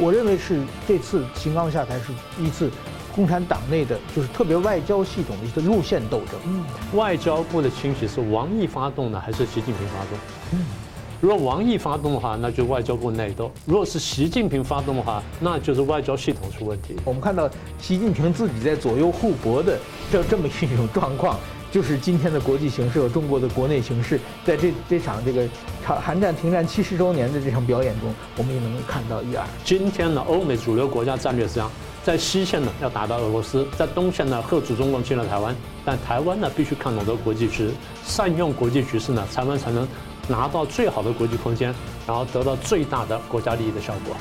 [0.00, 2.68] 我认为是这次秦刚下台是一次
[3.14, 6.40] 共产党内的，就是特别外交系统的一个路线斗争。
[6.44, 10.18] 嗯，外交部的清洗是王毅发动的还是习近平发动？
[10.54, 10.66] 嗯，
[11.20, 16.96] 如果王毅发动的话，那就外交部内斗；如果是习近平发动的话，那就是外交系统出问题。
[17.04, 17.48] 我们看到
[17.80, 19.78] 习近平自己在左右互搏的
[20.10, 21.38] 这这么一种状况。
[21.76, 25.46] 就是今天的国际形势和中国的国内形势，在这这场这个
[25.84, 29.44] 朝韩战停战七十周年的这场表演中，我们也能看到一二。
[29.62, 31.70] 今天呢，欧美主流国家战略是这样，
[32.02, 37.70] 在西线呢要打到俄罗斯，在东线呢遏制中共进了台湾，但台湾呢必须看懂得国际局势，
[38.02, 39.86] 善用国际局势呢，台湾才能
[40.28, 41.74] 拿到最好的国际空间，
[42.06, 44.16] 然后得到最大的国家利益的效果。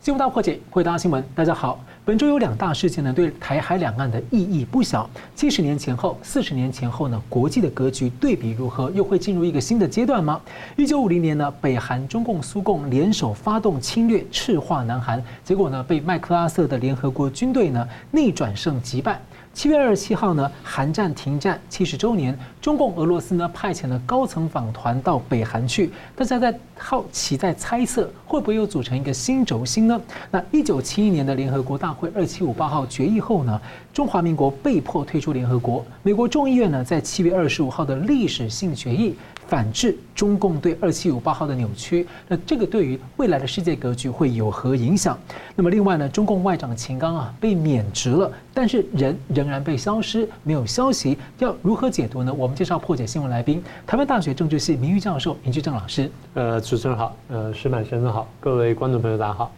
[0.00, 1.78] 新闻大破解，回答新闻，大家好。
[2.04, 5.08] 本周有两大事件呢，对台海两岸的意义不小。
[5.36, 8.90] 七十年前后、四十年前后呢，国际的格局对比如何？
[8.90, 10.40] 又会进入一个新的阶段吗？
[10.74, 19.20] 一九五零年呢，北韩中共、苏共联手发动侵略，赤化南韩，结果呢，被麦克阿瑟的联合国军队呢逆转胜击败。
[19.54, 30.00] 七月二十七号呢，韩战停战七十周年，中共、俄罗斯呢派遣了高层访团到北韩去，大家在好奇、在猜测，会不会又组成一个新轴心呢？
[30.30, 33.60] 那一九七一年的联合国大会二七五八号决议后呢，
[33.92, 35.84] 中华民国被迫退出联合国。
[36.02, 39.14] 美国众议院呢，在七月二十五号的历史性决议。
[39.52, 45.18] 反制中共对二七五八号的扭曲，那这个对于未来的世界格局会有何影响？
[45.54, 52.32] 那么另外呢，中共外长秦刚啊被免职了，但是人仍然被消失，没有消息，要如何解读呢？
[52.32, 56.10] 我们介绍破解新闻来宾，台湾大学政治系名誉教授林居正老师。
[56.32, 59.52] 呃，主持人好，呃，石板先生好，各位观众朋友大家好。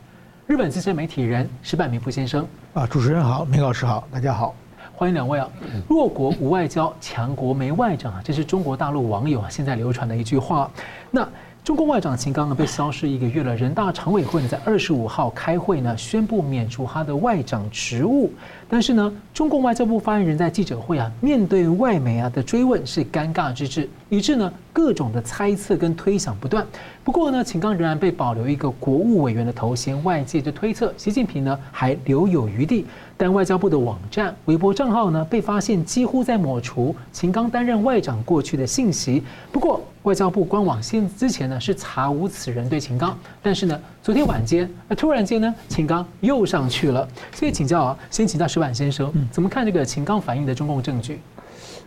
[0.49, 2.45] 日本资深媒体人石板明夫先生。
[2.73, 4.57] 啊，主持人好，明老师好，大家好。
[4.97, 5.49] 欢迎两位啊！
[5.89, 10.71] 弱国无外交，强国没外长啊，这是中国大陆网友啊现在流传的一句话。
[11.11, 11.29] 那
[11.65, 18.31] 中共外长秦刚呢被消失一个月了，人大常委会呢在二十五号开会呢宣布免除他的外长职务。
[18.69, 26.65] 但是呢，中共外交部发言人在记者会啊面对外媒啊的追问是尴尬之至，以致呢各种的猜测跟推想不断。
[27.03, 32.87] 不过呢，秦刚仍然被保留一个国务委员的头衔，外界就推测习近平呢还留有余地。
[33.17, 39.23] 但外交部的网站、微博账号呢，被发现几乎在抹除秦刚担任外长过去的信息。
[39.53, 47.09] 不过，外交部官网现之前呢是查无此人对秦刚，但是呢，昨天晚间那，突然间呢，秦刚又上去了。
[47.33, 51.21] 所以请教啊，先请教石板先生，怎么看这个秦刚反映的中共政局？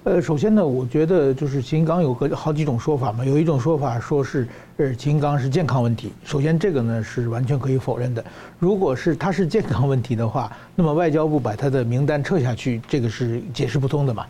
[0.07, 3.25] 呃，首先呢，我觉得就是秦刚有个好几种说法嘛。
[3.25, 4.47] 有一种说法说是，
[4.77, 6.13] 呃，秦刚是健康问题。
[6.23, 8.23] 首先这个呢是完全可以否认的。
[8.57, 14.25] 如果是他是健康问题的话，那么外交部把他的名单撤下去，这个是解释不通的嘛。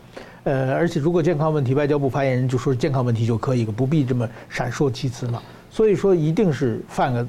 [0.45, 5.39] 呃，而且如果健康问题，外交部发言人就说健康问题就可以，不必这么闪烁其词嘛。
[5.69, 7.27] 所以说一定是犯了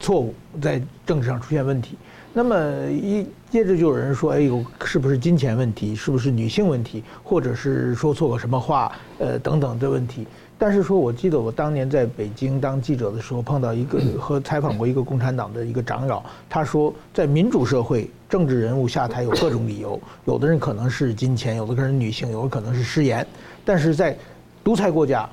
[0.00, 1.98] 错误，在政治上出现问题。
[2.32, 2.56] 那么
[2.90, 5.96] 一接着就有人说：“哎呦，是不是金钱问题？
[5.96, 7.02] 是不是女性问题？
[7.24, 8.92] 或者是说错过什么话？
[9.18, 10.26] 呃，等等的问题。”
[10.56, 23.26] 但是说，我记得我当年在北京当记者的时候，碰到一个和采访过一个共产党的一个长老，他说，在民主社会，政治人物下台有各种理由，有的人可能是金钱，有的可能是女性，有的可能是失言，
[23.64, 24.16] 但是在
[24.62, 25.28] 独裁国家，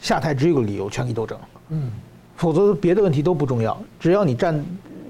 [0.00, 1.36] 下台只有个理由：权力斗争。
[1.70, 1.90] 嗯，
[2.36, 4.64] 否则别的问题都不重要，只要你站。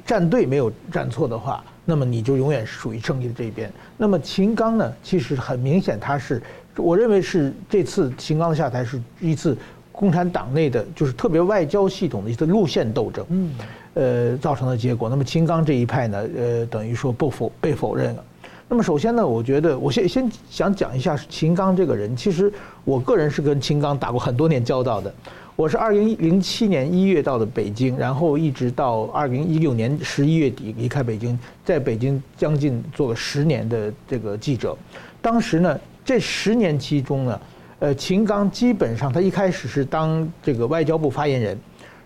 [0.04, 3.72] 站队没有站错的话，那么你就永远是属于胜利的这一边。
[3.96, 4.92] 那么秦刚呢？
[5.02, 6.42] 其实很明显，他是
[6.76, 9.56] 我认为是这次秦刚的下台是一次
[9.90, 13.54] 共产党内的就是特别外交系统的一次路线斗争，嗯，
[13.94, 15.08] 呃，造成的结果。
[15.08, 18.24] 那么秦刚这一派呢，呃，等于说不否被否认了。
[18.68, 22.16] 那么首先呢，我觉得我先先想讲一下秦刚这个人。
[22.16, 22.50] 其实
[22.84, 25.12] 我个人是跟秦刚打过很多年交道的。
[25.54, 34.74] 我是二零零七年一月到的北京，然后一直到二零一六年十一月底离开北京，在北京将近做了十年的这个记者。
[35.20, 37.40] 当时呢，这十年期中呢，
[37.80, 41.58] 呃，秦刚基本上他一开始是当这个外交部发言人，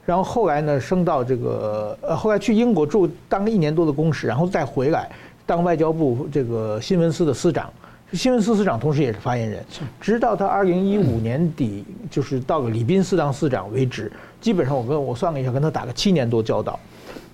[0.04, 5.08] 然后后来呢升到这个呃，后来去英国住当了一年多的公使，然后再回来
[5.46, 7.72] 当外交部这个新闻司的司长。
[8.16, 9.62] 新闻司司长同时也是发言人，
[10.00, 14.10] 直到他二零一五年底，就是到了李宾司当司长为止，
[14.40, 16.78] 基本上我跟我算了一下，跟他打了七年多交道。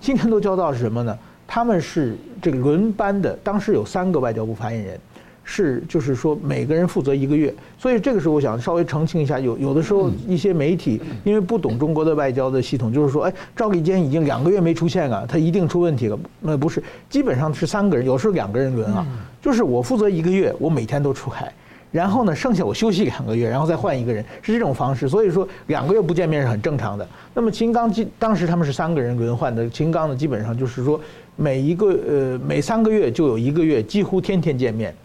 [0.01, 1.17] 七年多交道是什么呢？
[1.47, 4.99] 他们是这个轮班的，当时有三个外交部发言人。
[5.43, 16.17] 是，就是说每个人负责一个月，所以这个时候我想稍微澄清一下，有有的时候一些媒体因为不懂中国的外交的系统，就是说，哎，赵立坚已经两个月没出现了，他一定出问题了。
[16.39, 19.05] 那不是，基本上是三个人，有时候两个人轮啊，
[19.41, 21.53] 就是我负责一个月，我每天都出海，
[21.91, 25.09] 然后呢，剩下我休息两个月，然后再换一个人，是这种方式。
[25.09, 27.05] 所以说两个月不见面是很正常的。
[27.33, 30.99] 那么秦刚当当时他们是三个人轮换的，秦刚呢基本上就是说
[31.35, 34.95] 每一个呃每三个月就有一个月几乎天天见面，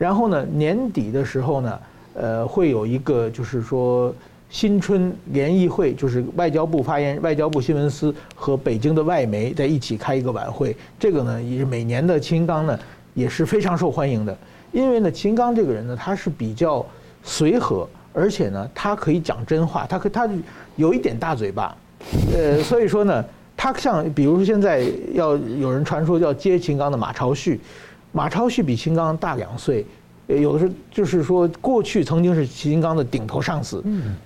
[0.00, 1.78] 然后呢年底的时候呢，
[2.14, 4.10] 呃会有一个就是说
[4.48, 12.78] 新春联谊会，就是外交部发言外交部新闻司和北京的外媒在一起开一个晚会，这个呢也是每年的秦刚呢
[13.12, 14.34] 也是非常受欢迎的。
[14.72, 16.82] 因为呢，秦刚这个人呢，他是比较
[17.22, 20.26] 随和，而且呢，他可以讲真话，他可他
[20.76, 21.76] 有一点大嘴巴，
[22.32, 23.22] 呃，所以说呢，
[23.54, 24.82] 他像比如说现在
[25.12, 27.60] 要有人传说要接秦刚的马朝旭，
[28.12, 29.84] 马超旭比秦刚大两岁，
[30.26, 34.16] 有的时候就是说过去曾经是秦刚的顶头上司，嗯，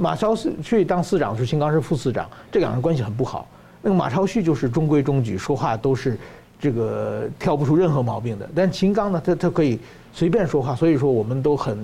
[0.00, 3.46] 马超旭当司长时，秦刚是副司长，这两人关系很不好。
[3.82, 6.18] 那个马超旭就是中规中矩，说话都是。
[6.56, 9.78] 这个挑不出任何毛病的，但秦刚呢，他他可以
[10.14, 11.76] 随便说话，所以说我们都很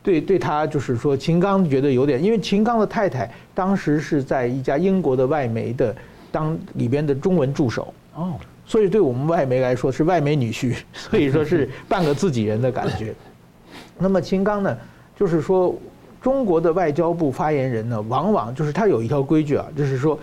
[0.00, 5.96] 对对他，就是说秦刚觉得有点，因为秦刚的太太当时是在一家英国的外媒的
[6.30, 8.34] 当里边的中文助手哦，
[8.66, 13.14] 所以对我们外媒来说是外媒女婿， 所以说是半个自己人的感觉。
[13.98, 14.76] 那么秦刚呢，
[15.16, 15.74] 就是说
[16.20, 20.18] 中国的外交部发言人呢，往往就是他有一条规矩啊，就是说。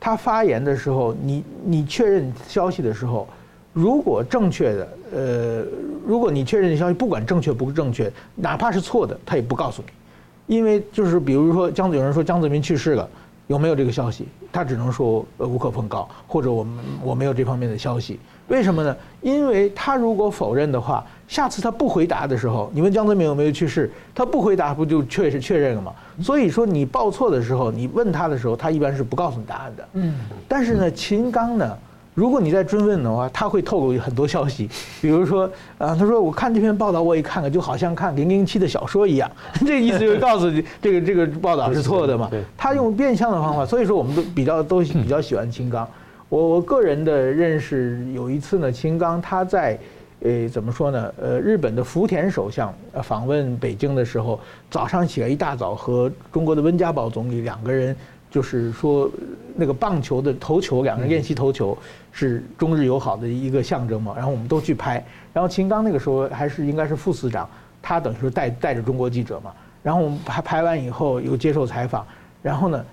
[0.00, 3.26] 他发言的时候，你你确认消息的时候，
[3.72, 5.64] 如果正确的，呃，
[6.06, 13.08] 如果你确认的消息不管正确不正确，哪怕是错的，他也不告诉你，因为就是比如说江有人说江泽民去世了，
[13.46, 14.28] 有没有这个消息？
[14.54, 18.20] 他只能说呃无可奉告，或者我们我没有这方面的消息。
[18.46, 18.96] 为什么呢？
[19.20, 25.92] 因为他如果否认的话，下次他不回答的时候，你问江泽民有没有去世，他不回答不就确实确认了吗？
[26.22, 29.88] 所以说你报错的时候，你问他的时候，他一般是不告诉你答案的。
[29.94, 30.14] 嗯。
[30.46, 31.76] 但是呢，秦刚呢，
[32.14, 34.70] 如果你在追问的话，他会透露很多消息，
[35.02, 39.30] 比如说啊，他说我看这篇报道，我一看看就好像看零零七的小说一样，
[39.66, 42.30] 这意思就是告诉你这个这个报道是错的嘛。
[42.56, 45.86] 他用变相的方法，所以说我们都比较都比较喜欢秦刚。
[46.28, 49.78] 我我个人的认识，有一次呢，秦刚他在，
[50.20, 51.12] 呃，怎么说呢？
[51.20, 52.72] 呃，日本的福田首相
[53.02, 54.40] 访问北京的时候，
[54.70, 57.94] 早上起来一大早和中国的温家宝总理两个人，
[58.34, 59.08] 就是说
[59.54, 61.78] 那个棒球的投球，两个人练习投球
[62.10, 64.12] 是中日友好的一个象征嘛。
[64.16, 64.94] 然后我们都去拍，
[65.32, 67.48] 然后秦刚那个时候还是应该是副司长，
[67.80, 69.52] 他等于说带带着中国记者嘛。
[69.84, 72.04] 然后我们拍拍完以后又接受采访，
[72.42, 72.84] 然后呢，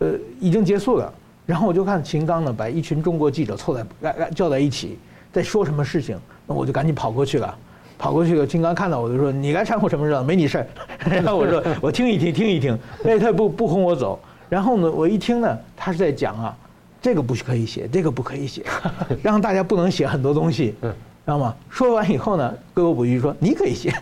[0.00, 0.08] 呃，
[0.40, 1.14] 已经结束了。
[1.46, 3.72] 然后我就看秦刚呢，把一群中国记者凑
[4.02, 4.98] 在叫在一起，
[5.32, 7.56] 在说什么事情，那我就赶紧跑过去了，
[7.96, 8.44] 跑过去了。
[8.44, 10.20] 秦刚看到我就说：“你来掺和什么事？
[10.24, 10.66] 没你事儿。
[11.08, 14.18] ”然后我说：“我听一听，听一听。”哎，他不不轰我走。
[14.48, 16.56] 然后呢，我一听呢，他是在讲啊，
[17.00, 18.62] 这个不可以写，这个不可以写，
[19.22, 20.74] 让大家不能写很多东西。
[20.80, 21.54] 知道吗？
[21.68, 23.92] 说完以后呢，哥哥不一说你可以写，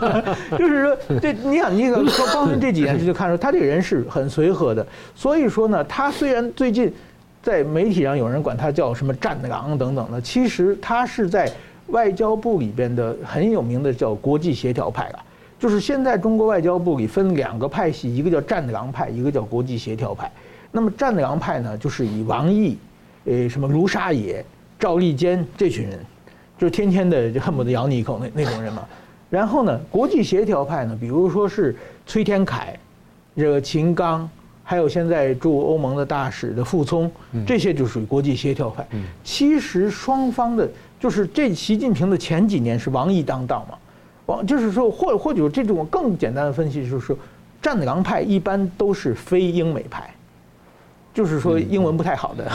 [0.58, 4.86] 就是说这你想，你说光从这几件事就看出他这个人是很随和的。
[5.14, 6.90] 所以说呢，他虽然最近
[7.42, 11.52] 在媒体上有人管他叫什么“站岗”等等的，其实他是在
[11.88, 15.18] 外交部里边的很有名的叫国际协调派了。
[15.60, 20.32] 就是现在中国外交部里分两个派系，一个叫“战狼派”，一个叫国际协调派。
[20.72, 22.78] 那么“战狼派”呢，就是以王毅、
[23.26, 24.42] 呃什么卢沙野、
[24.78, 26.00] 赵立坚这群人。
[26.56, 28.86] 就是天天的就恨不得咬你一口那那种人嘛，
[29.30, 31.74] 然后呢，国际协调派呢，比如说是
[32.06, 32.78] 崔天凯，
[33.34, 34.28] 这个秦刚，
[34.62, 37.10] 还有现在驻欧盟的大使的傅聪，
[37.46, 38.86] 这些就属于国际协调派。
[39.24, 43.78] 其实双方的，就是这习近平的前几年是王毅当道嘛，
[44.30, 47.16] 王就是说或或者这种更简单的分析就是说，
[47.60, 50.08] 战狼派一般都是非英美派。
[51.12, 52.48] 就是说英文不太好的，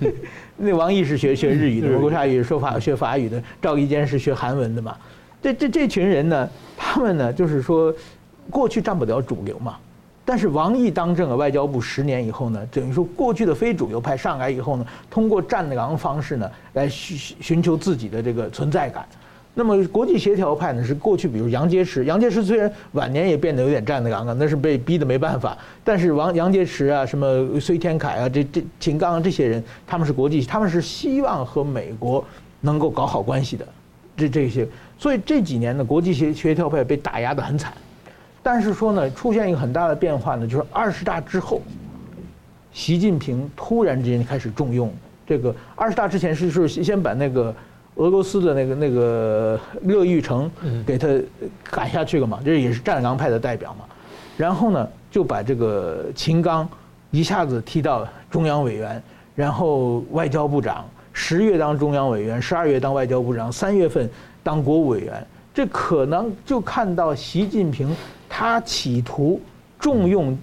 [0.58, 4.94] 那王毅是学学日语的，卢沙宇说法学法语的，赵立坚是学韩文的嘛。
[5.42, 7.92] 这这这群人呢，他们呢就是说
[8.50, 9.76] 过去占不了主流嘛。
[10.22, 19.06] 但是王毅当政了外交部十年以后呢，等于说过去的非主流派上来以后呢，通过战狼方式呢来寻寻求自己的这个存在感。
[19.56, 25.56] 那么国际协调派呢，是过去比如杨洁篪，杨洁篪虽然晚年也变得有点战狼啊，那是被逼得没办法。
[25.84, 32.24] 但是王杨洁篪啊，什么崔天凯啊，这这秦刚这些人，他们是国际，他们是希望和美国
[32.62, 33.64] 能够搞好关系的，
[34.16, 34.66] 这这些。
[34.98, 37.72] 所以这几年呢，国际协协调派被打压得很惨。
[38.42, 41.62] 但是说呢，出现一个很大的变化呢，就是二十大之后，
[42.72, 44.92] 习近平突然之间开始重用
[45.24, 45.54] 这个。
[45.76, 47.54] 二十大之前是是先把那个。
[47.96, 50.50] 俄罗斯的那个那个乐玉成
[50.84, 51.08] 给他
[51.70, 53.84] 赶下去了嘛，这也是战狼派的代表嘛。
[54.36, 56.68] 然后呢，就把这个秦刚
[57.10, 59.00] 一下子提到中央委员，
[59.36, 64.10] 然后外交部长，十月当中央委员，十二月当外交部长，三月份
[64.42, 65.24] 当国务委员。
[65.54, 67.94] 这可能就看到习近平
[68.28, 69.40] 他企图
[69.78, 70.36] 重用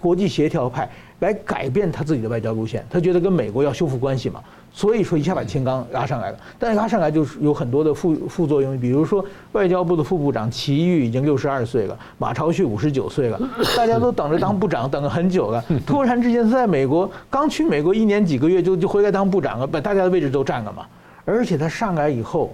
[0.00, 4.40] 国际协调派来改变他自己的外交路线，他觉得跟美国要修复关系嘛。
[4.76, 13.40] 所以说一下把秦刚拉上来了，但是拉上来就是有很多的副副作用，比如说外交部的副部长齐玉已经六十二岁了，马朝旭五十九岁了，
[13.76, 20.84] 大家都等着当部长等了很久了，突然之间他在美国刚去美国一年几个月就就回来当部长了，把大家的位置都占了嘛，
[21.24, 22.52] 而且他上来以后，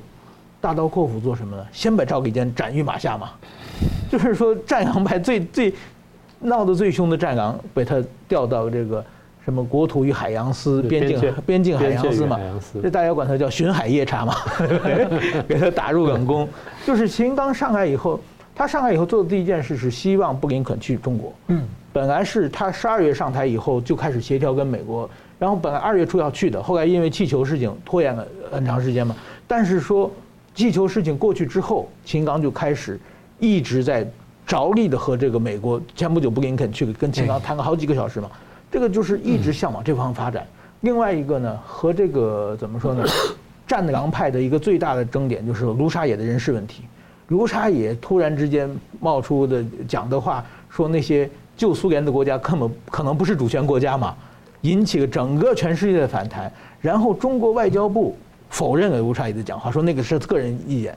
[0.60, 1.64] 大刀阔斧做什么呢？
[1.72, 3.30] 先把赵立坚斩于马下嘛，
[4.12, 5.72] 就是说战狼派最最
[6.38, 7.96] 闹得最凶的战狼被他
[8.28, 9.02] 调到这个。
[9.44, 12.38] 什么国土与海洋司、边境边境海洋司嘛，
[12.82, 14.34] 这大家管它叫巡海夜叉嘛，
[15.48, 16.46] 给他打入冷宫。
[16.86, 18.20] 就是秦刚上来以后，
[18.54, 21.32] 他上来以后做的第一件事是希望布林肯去中国。
[21.48, 29.16] 嗯，本来是他十二月上台以后就开始协调跟美国，然后本来二月初要去的，后来因为气球事情拖延了很长时间嘛。
[29.48, 30.10] 但是说
[30.54, 33.00] 气球事情过去之后，秦刚就开始
[33.38, 34.06] 一直在
[34.46, 35.80] 着力的和这个美国。
[35.96, 38.30] 前不久布林肯去跟秦刚谈了好几个小时嘛。
[38.70, 40.46] 这个就是一直向往这方发展。
[40.82, 43.04] 另外一个呢，和这个怎么说呢？
[43.66, 46.84] 战狼派的一个最大的争点就是卢沙野的人事问题。
[47.28, 54.16] 卢沙野突然之间冒出的讲的话，说那些旧苏联的国家根本可能不是主权国家嘛，
[54.62, 56.52] 引起了整个全世界的反弹。
[56.80, 58.16] 然后中国外交部
[58.48, 60.96] 否认了卢沙野的讲话，说那个是个人意见。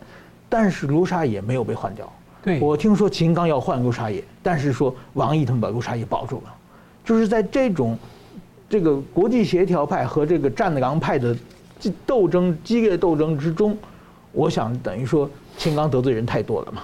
[0.49, 2.11] 但是卢沙野没有被换掉。
[2.43, 6.53] 对，我听说秦刚要换卢沙野，但是说王毅他们把卢沙野保住了。
[7.05, 7.97] 就是在这种
[8.69, 11.35] 这个国际协调派和这个战狼派的
[12.05, 13.77] 斗争激烈斗争之中，
[14.31, 16.83] 我想等于说秦刚得罪人太多了嘛，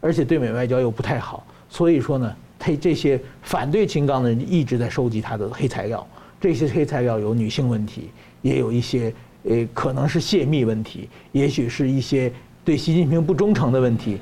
[0.00, 6.06] 而且对美外交又不太好，所以说呢，他这些反对秦刚的人一直在收集他的黑材料，
[6.40, 8.10] 这些黑材料有女性问题，
[8.42, 9.12] 也有一些
[9.44, 12.30] 呃可能是泄密问题，也许是一些
[12.64, 14.18] 对习近平不忠诚的问题，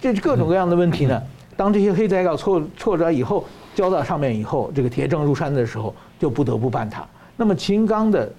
[0.00, 1.20] 这各种各样的问题呢，
[1.56, 3.44] 当这些黑材料错错出来以后。
[3.80, 7.02] 交到上面以后，这个铁证如山的时候，就不得不办他。
[7.34, 8.30] 那么秦刚的，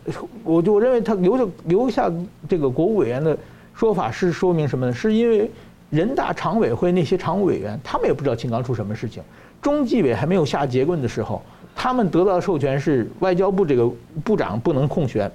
[0.44, 2.12] 我就认为他留着留下
[2.48, 3.36] 这个国务委员的
[3.74, 4.94] 说法是说明什么呢？
[4.94, 5.50] 是因为
[5.90, 9.24] 人大常委会那些常务委员，他们也不知道秦刚出什么事情。
[9.60, 11.42] 中纪委还没有下结论的时候，
[11.76, 13.90] 他们得到的授权是外交部这个
[14.24, 15.32] 部长不能空悬，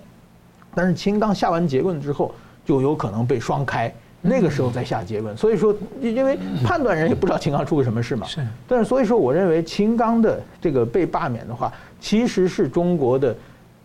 [0.72, 2.32] 但是秦刚下完结论之后，
[2.64, 3.92] 就有可能被双开。
[4.22, 8.26] 那个时候再下结论，所以说，因为判断人也不知道秦刚出个什么事嘛。
[8.26, 8.44] 是。
[8.66, 13.36] 但是所以说，我认为秦刚的这个被罢免的话，其实是中国的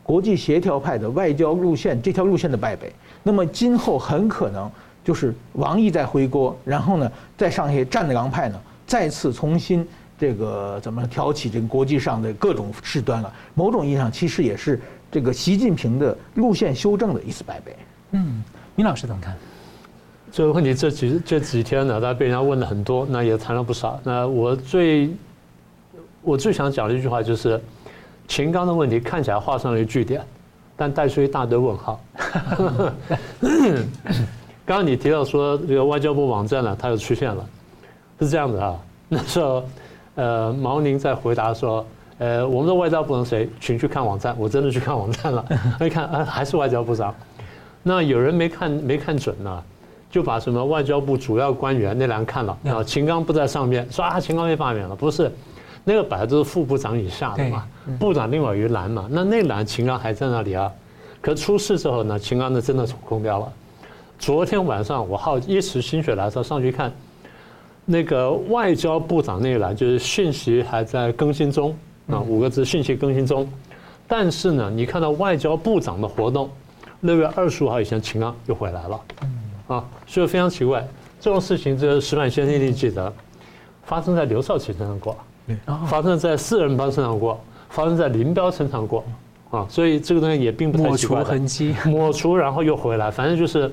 [0.01, 2.91] 国际协调派的外交路线这条路线的败北。
[3.21, 4.69] 那么今后很可能
[5.03, 13.31] 就是王毅再回国，然后呢，再上一些战狼派呢，再次重新这个怎么挑起这个国际上的各种事端了。
[13.53, 17.75] 某种意义上，其实也是这个习近平的路线修正的一次败北。
[18.13, 18.43] 嗯，
[18.75, 19.37] 米老师怎么看？
[20.31, 23.99] 这个问题这几这几天呢，大家被人家问了很多，那也谈了不少。
[24.01, 25.09] 那我最
[26.21, 27.61] 我最想讲的一句话就是，
[28.29, 30.25] 秦刚的问题看起来画上了一句点，
[30.77, 31.99] 但带出一大堆问号。
[34.65, 37.45] 刚刚你提到说这个外交部网站呢，它又出现了，
[38.21, 38.79] 是这样子啊。
[39.09, 39.63] 那时候，
[40.15, 41.85] 呃，毛宁在回答说，
[42.19, 44.33] 呃，我们的外交部长谁，请去看网站。
[44.39, 45.45] 我真的去看网站了，
[45.85, 47.13] 一看啊，还是外交部长。
[47.83, 49.63] 那有人没看没看准呢。
[50.11, 55.31] 就把什么外交部主要官员那栏看了啊，秦刚不在上面，说啊，秦刚被罢免了，不是，
[55.85, 57.65] 那个本来都是副部长以下的嘛，
[57.97, 60.69] 部长另外一栏嘛，那那栏秦刚还在那里啊，
[61.21, 63.53] 可出事之后呢，秦刚呢真的空掉了。
[64.19, 66.91] 昨天晚上我好一时心血来潮上去看，
[67.85, 71.73] 那个外交部长那一栏就是讯息还在更新中
[72.07, 73.49] 啊，五个字讯息更新中，
[74.07, 76.49] 但是呢，你看到外交部长的活动，
[76.99, 79.01] 六月二十五号以前秦刚又回来了。
[79.71, 80.85] 啊，所以非常奇怪，
[81.17, 83.13] 这种事情，这个石板先生一定记得，
[83.83, 85.15] 发生在刘少奇身上过，
[85.87, 89.01] 发生在四人帮身上过，发生在林彪身上过，
[89.49, 91.19] 啊，所以这个东西也并不太奇怪。
[91.19, 93.71] 抹除痕迹，抹除然后又回来，反正就是，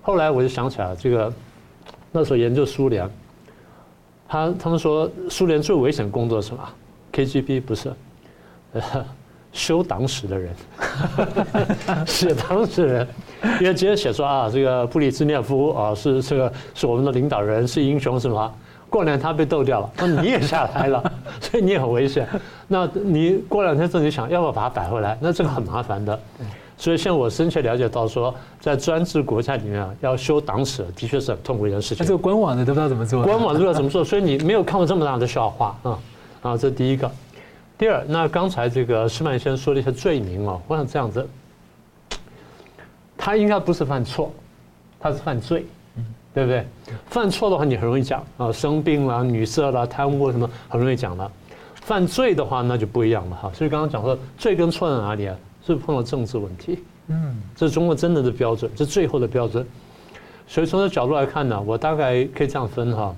[0.00, 1.30] 后来我就想起来了，这个
[2.10, 3.06] 那时候研究苏联，
[4.26, 6.66] 他他们说苏联最危险工作是什么
[7.12, 7.92] ？KGB 不是，
[8.72, 8.82] 呃。
[9.52, 10.54] 修党史的人，
[12.06, 13.08] 写党史的人，
[13.60, 18.52] 因为直接写说啊，这个布里兹涅夫啊是这个是我们的领导人，是英雄，是吗？
[18.88, 22.26] 过两天他被斗掉了， 那你也下来了， 所以你也很危险。
[22.66, 25.16] 那你过两天自己想要不要把它摆回来？
[25.20, 26.18] 那这个很麻烦的。
[26.76, 32.06] 所以现在我深切了解到说，在专制国家里面啊，要修党史的确是很痛苦一件事情。
[32.06, 35.98] 这个官网的都不知道怎么做，官网都不知道怎么做，所以你没有看过这么大的笑话啊
[36.40, 36.56] 啊！
[36.56, 37.10] 这第一个。
[37.76, 41.28] 第二，那刚才这个施曼先生说了一些罪名哦，我想这样子，
[43.22, 44.32] 他应该不是犯错，
[44.98, 45.66] 他是犯罪，
[46.32, 46.64] 对不对？
[47.10, 51.30] 犯错的话你很容易讲啊，生病啦、女色啦、贪污什么很容易讲了。
[51.74, 53.52] 犯罪的话那就不一样了哈。
[53.52, 55.36] 所以刚刚讲说罪跟错在哪里啊？
[55.66, 56.78] 是不是碰到政治问题？
[57.08, 59.66] 嗯，这是中国真的的标准，这是最后的标准。
[60.48, 63.14] 所以从这角度来看呢，我大概可以这样分哈。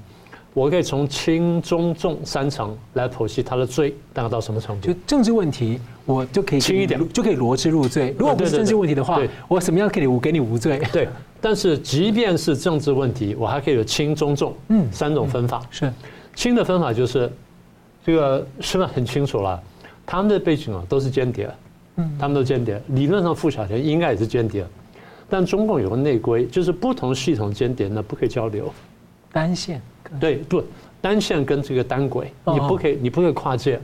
[0.55, 4.89] 我可以从轻、中、重三层来剖析他的罪大概到什么程度。
[4.89, 8.15] 就政治问题，我就可以轻一点，就可以罗织入罪。
[8.19, 9.19] 如果不是政治问题的话，
[9.49, 10.79] 我什么样可以无给你无罪？
[10.93, 11.09] 对。
[11.41, 15.63] 但是即便是政治问题，我还可以有轻、中、重，嗯，三种分法。
[15.71, 15.93] 是。
[16.35, 17.33] 轻的分法就是，
[18.05, 19.61] 这个是不是很清楚了？
[20.05, 21.51] 他们的背景啊都是间谍，
[21.97, 22.81] 嗯，他们都间谍。
[22.89, 24.67] 理论上傅小田应该也是间谍，
[25.29, 28.71] 但中共有个内规，就是不同系统间谍呢不可以交流。
[29.33, 29.81] 单线。
[30.21, 30.63] 对，不
[31.01, 33.81] 单线跟这个单轨，你不可以，你不可以跨界。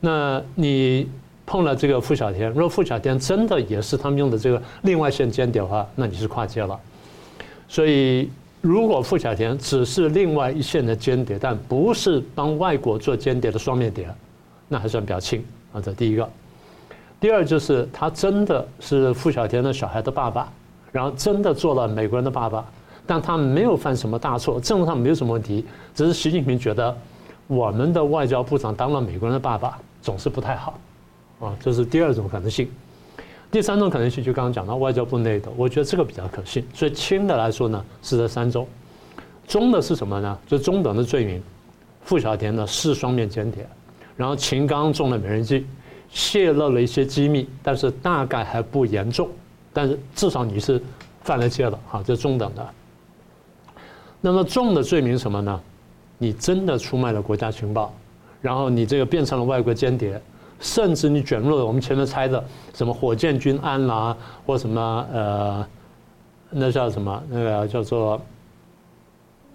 [0.00, 1.08] 那你
[1.46, 6.78] 碰了这个傅小田，如果傅小田真的也是他们用的这个另外线间谍的话，那你是跨界了。
[7.68, 8.28] 所以，
[8.60, 14.08] 如果傅小田只是另外一线的间谍，但不是帮外国做间谍的双面谍，
[14.68, 15.80] 那还算比较轻啊。
[15.80, 16.28] 这第一个。
[17.20, 20.52] 第二就是他真的是傅小田的小孩的爸爸，
[20.90, 22.64] 然后真的做了美国人的爸爸。
[23.06, 26.96] 但他没有犯什么大错，政治上没有什么问题，只是习近平觉得
[27.46, 30.78] 我们的外交部长当了美国人的爸爸总是不太好，
[31.40, 32.70] 啊，这是第二种可能性。
[33.50, 36.66] 第三种可能性就刚刚讲到外交部内的，我觉得这个比较可信。
[36.72, 38.66] 所以轻的来说呢是这三种，
[39.46, 40.38] 中的是什么呢？
[40.46, 41.42] 就中等的罪名，
[42.02, 43.66] 傅小田呢是双面间谍，
[44.16, 45.66] 然后秦刚中了美人计，
[46.10, 49.28] 泄露了一些机密，但是大概还不严重，
[49.70, 50.82] 但是至少你是
[51.20, 52.66] 犯了戒了，哈，这中等的。
[54.24, 55.60] 那么重的罪名什么呢？
[56.16, 57.92] 你真的出卖了国家情报，
[58.40, 60.22] 然后你这个变成了外国间谍，
[60.60, 65.66] 甚至你卷入了我们前面猜的什么火箭军案啦，或什么呃，
[66.50, 67.20] 那叫什么？
[67.28, 68.22] 那个叫做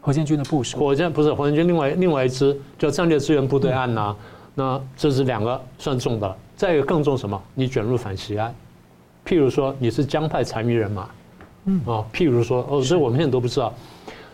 [0.01, 0.77] 火箭军的部署。
[0.77, 4.13] 火箭不是火箭军，另外另外一支叫战略支援部队案呐。
[4.53, 6.35] 那这是两个算重的了。
[6.57, 7.41] 再一个更重什么？
[7.53, 8.53] 你卷入反袭案，
[9.25, 11.07] 譬如说你是江派残余人马，
[11.63, 13.73] 嗯啊，譬如说哦，所以我们现在都不知道。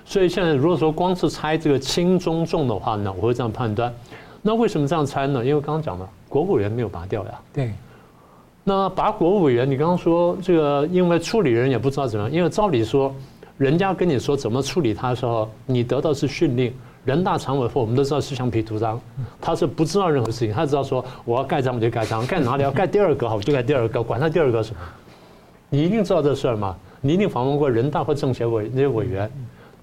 [0.05, 3.93] 所以现在如果说光是猜这个轻中重的话呢，我会这样判断。
[4.41, 5.43] 那为什么这样猜呢？
[5.43, 7.31] 因为刚刚讲了，国务委员没有拔掉呀。
[7.53, 7.71] 对。
[8.65, 12.33] 那拔国务委员，你刚刚说这个，因为处理人也不知道怎么样。
[12.33, 13.13] 因为照理说，
[13.57, 16.73] 人家跟你说怎么处理他的时候，你得到是训令。
[17.05, 18.97] 人大常委会我们都知道是橡皮图章，
[19.41, 24.79] 他是不知道任何事情，他只知道说我要盖章我就盖章，盖哪里要盖第二个好我就盖第二个，管他第二个什么。
[25.69, 26.75] 你一定知道这事儿吗？
[27.01, 29.29] 你一定访问过人大或政协委那些委员。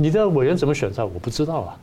[0.01, 1.05] 你的委员怎么选出来？
[1.05, 1.77] 我不知道啊，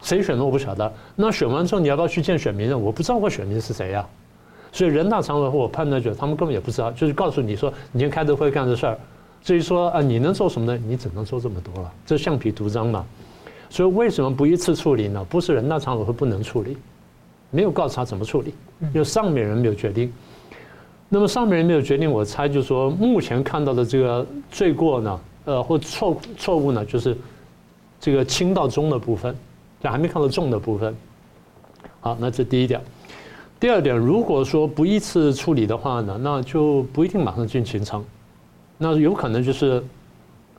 [0.00, 0.92] 谁选的我不晓得。
[1.16, 2.78] 那选完之后你要不要去见选民呢？
[2.78, 4.06] 我不知道我选民是谁呀。
[4.70, 8.96] 所以人大常委会我判断就是他们根本也不知道，就是告诉你说你今天开这会干这事儿。
[9.42, 10.80] 至于说啊你能做什么呢？
[10.86, 13.04] 你只能做这么多了，这橡皮图章嘛。
[13.68, 15.26] 所以为什么不一次处理呢？
[15.28, 16.76] 不是人大常委会不能处理，
[17.50, 18.54] 没有告诉他怎么处理，
[18.92, 20.12] 因为上面人没有决定。
[21.08, 27.16] 那么上面人没有决定，我猜就是说目前看到的这个罪过呢，呃或错错误呢，就是。
[28.04, 29.34] 这个轻到中的部分，
[29.80, 30.94] 这还没看到重的部分。
[32.02, 32.78] 好，那这第一点。
[33.58, 38.04] 第二点，如果说不依次处理的话呢，那就不一定马上进行程，
[38.76, 39.82] 那有可能就是，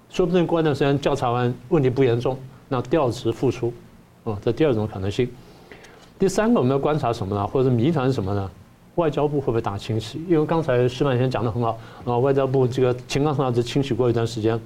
[0.09, 2.35] 说不定过一段时间调查完问题不严重，
[2.67, 3.71] 那调职复出，
[4.23, 5.29] 哦，这第二种可能性。
[6.17, 7.45] 第三个我们要观察什么呢？
[7.45, 8.49] 或者谜团是什么呢？
[8.95, 10.19] 外交部会不会大清洗？
[10.27, 14.59] 因为刚才石板先讲得很好啊，外交部这个秦刚上来就清洗过一段时间，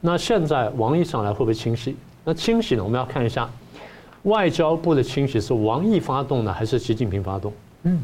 [0.00, 1.94] 那现在王毅上来会不会清洗？
[2.24, 2.84] 那清洗呢？
[2.84, 3.48] 我们要看一下，
[4.24, 7.52] 外交部的清洗是王毅发动的还是习近平发动？
[7.84, 8.00] 嗯，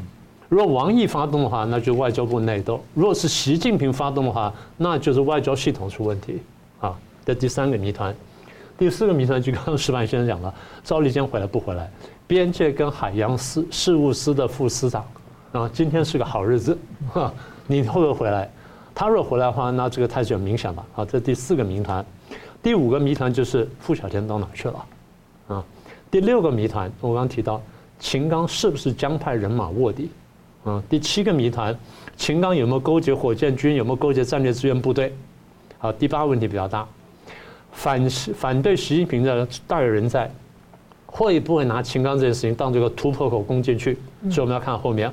[0.49, 6.41] 如果王毅发动的话，那就外交部内斗；如果是习近平发动的话，那就是外交系统出问题。
[6.81, 6.97] 啊，
[7.27, 8.15] 这第三个谜团，
[8.79, 11.91] 第四个谜团就刚刚石板先生讲了，赵立坚回来不回来？
[12.27, 15.05] 边界跟海洋司事务司的副司长
[15.53, 16.79] 啊，今天是个好日子，
[17.13, 17.33] 哈，
[17.67, 18.51] 你会不会回来？
[18.95, 20.87] 他若回来的话，那这个态势就明显了。
[20.95, 22.05] 啊，这第四个谜团。
[22.65, 24.87] 第五个谜团就是傅小天到哪去了，
[25.49, 25.65] 啊，
[26.11, 27.61] 第六个谜团我刚提到
[27.99, 30.09] 秦刚是不是江派人马卧底，
[30.65, 31.79] 啊，第七个谜团
[32.17, 35.15] 秦刚有没有勾结火箭军，有没有勾结战略支援部队，
[35.77, 36.89] 好，第八个问题比较大，
[37.71, 40.33] 反反对习近平的大有人在，
[41.05, 43.99] 会不会拿秦刚这件事情当这个突破口攻进去？
[44.31, 45.13] 所以我们要看后面。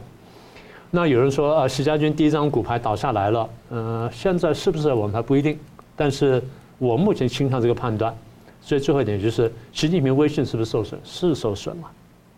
[0.90, 5.60] 那有人说啊，习家军第一张骨牌倒下来了，呃，现在是不是我们还不一定，
[5.98, 6.42] 但是。
[6.82, 8.12] 我目前倾向这个判断，
[8.60, 11.00] 所以最后一点就是习近平威信是不是受损？
[11.04, 11.84] 是受损了，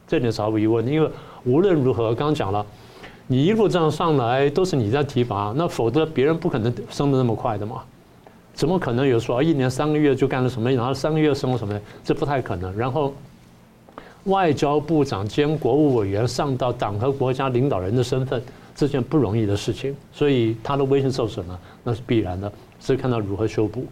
[0.06, 0.92] 这点是毫无疑问的。
[0.92, 1.10] 因为
[1.46, 2.66] 无论如何，刚刚讲了，
[3.26, 7.84] 你一路这样上来都是你在提拔，那否则别人不可能升得那么快的嘛。
[8.54, 11.80] 怎么可能有说一年三个月就干了什么，然后三个月升了什么？
[12.04, 12.78] 这不太可能。
[12.78, 13.14] 然后，
[14.26, 18.44] 外交部长兼国务委员上到党和国家领导人的身份，
[18.76, 22.52] 这件不容易的事情，所以他的威信受损了，那是必然的。
[22.82, 23.86] 是看到如何修补。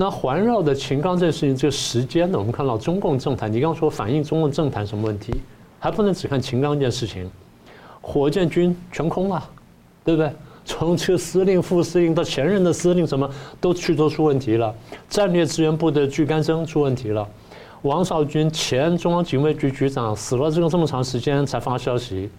[0.00, 5.30] 那环绕的秦刚这件事情，这个时间呢，我们看到中共政坛，你刚刚说反映中共政坛什么问题，
[5.78, 7.30] 还不能只看秦刚这件事情，
[8.00, 9.46] 火箭军全空了，
[10.02, 10.32] 对不对？
[10.64, 13.28] 从这个司令、副司令到前任的司令，什么
[13.60, 14.74] 都去都出问题了。
[15.06, 17.28] 战略支援部的巨干生出问题了。
[17.82, 22.30] 王少军前中央警卫局局长死了，这个这么长时间才发消息。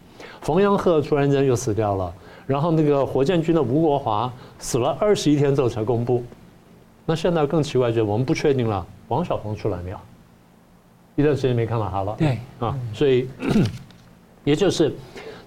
[0.42, 2.12] 冯阳鹤突然间又死掉了。
[2.48, 6.24] 然后那个火箭军的吴国华死了二十一天之后才公布。
[7.06, 9.98] 那现在更奇怪，就是我们不确定了，王晓鹏出来没有？
[11.16, 12.16] 一段时间没看到他了。
[12.18, 13.28] 对啊，所以
[14.44, 14.94] 也就是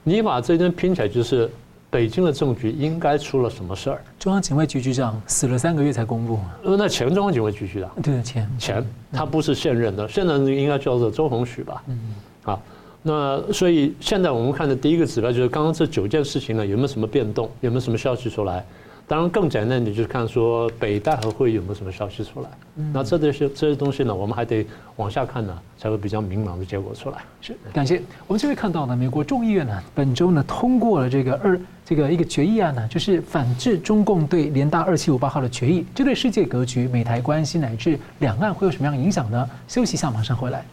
[0.02, 1.50] 你把这些拼起来，就是。
[1.90, 4.02] 北京的政局应该出了什么事儿？
[4.18, 6.40] 中央警卫局局长死了三个月才公布。
[6.64, 7.88] 呃，那前中央警卫局局长？
[8.02, 11.84] 对，前前，他不是现任的，现任应该叫做周鸿许吧？
[11.86, 11.96] 嗯，
[12.42, 12.60] 好，
[13.00, 17.48] 那所以现在我们看的第一个指标就是刚刚这九件事情呢，有没有什么变动？
[17.60, 18.66] 有没有什么消息出来？
[19.06, 22.48] 当然，更简单的就是看说北戴河会有没有什么消息出来。
[22.90, 27.18] 那这些这些东西呢，我们还得往下看呢，才会比较明朗的结果出来。
[27.42, 28.00] 是，感谢。
[28.26, 35.84] 我们就会看到呢，美国众议院呢，本周呢通过了这个二这个一个决议案呢，就是反制中共对联大二七五八号的决议。
[35.94, 39.46] 这对世界格局、美台关系乃至两岸会有什么样的影响呢？
[39.68, 40.64] 休息一下，马上回来。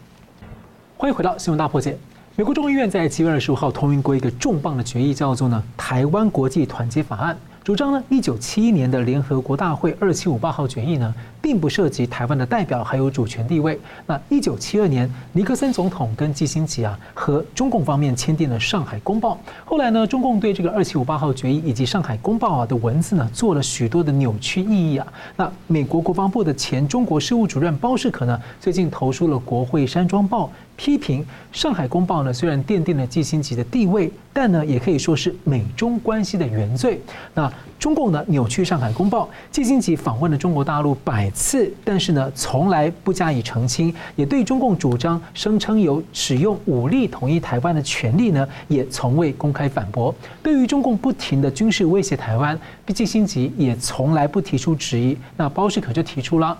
[0.95, 1.97] 欢迎回到新闻大破解。
[2.37, 7.35] 美国众议院在七月二十五号通过过一个重磅的决议，叫做呢《台湾国际团结法案》。
[7.63, 13.79] 主张呢，一九七一年的联合国大会二七五八号决议呢，并不涉及台湾的代表还有主权地位。
[14.05, 19.33] 那一九七二年，尼克森总统跟季辛吉啊和中共方面签订了《上海公报》。
[19.65, 25.07] 后来呢，中共对这个二七五八号决议以及《上海公报》啊的文字呢，做了许多的扭曲意义啊。
[25.35, 30.49] 那美国国防部的前中国事务主任包士可呢，最近投书了国会山庄报。
[30.77, 36.99] 批评《上海公报》呢，虽然奠定了季辛吉的地位，但呢，也可以说是美中关系的原罪。
[37.35, 50.13] 那中共呢，扭曲《上海公报》，季辛吉访问了中国大陆百次，但是呢，从来不加以澄清，也对中共主张声称有使用武力统一台湾的权利呢，也从未公开反驳。
[50.43, 52.59] 对于中共不停的军事威胁台湾，
[52.93, 55.17] 季新吉也从来不提出质疑。
[55.37, 56.57] 那包世可就提出了。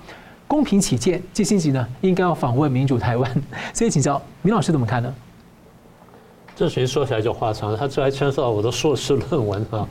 [0.47, 5.13] 公平起见，季新吉呢应该要访问民主台湾，所以请教明老师怎么看呢？
[6.53, 9.87] 这其实说起来就话长，他这还牵涉到我的硕士论文啊。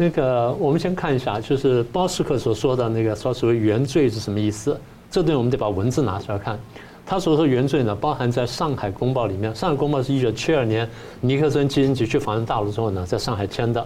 [0.00, 4.78] 那个我们先看一下，就是包斯克所说的那个说所谓原罪是什么意思？
[5.10, 6.56] 这对我们得把文字拿出来看。
[7.04, 9.52] 他所说原罪呢，包含在上海公报里面。
[9.56, 10.88] 上海公报是一九七二年
[11.20, 13.84] 尼克森、基辛吉去访问大陆之后呢，在上海签的。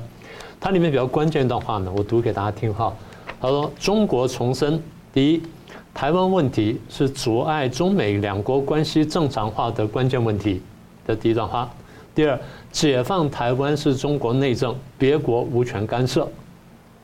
[0.61, 2.93] 它里面比较关键一段话呢，我读给大家听哈。
[3.41, 4.81] 他说：“中国重申，
[5.15, 5.43] 第一。”
[5.95, 10.61] 台湾问题是阻碍中美两国关系正常化的关键问题
[11.07, 11.71] 的第一段话。
[12.15, 12.39] 第二，
[12.71, 16.29] 解放台湾是中国内政，别国无权干涉。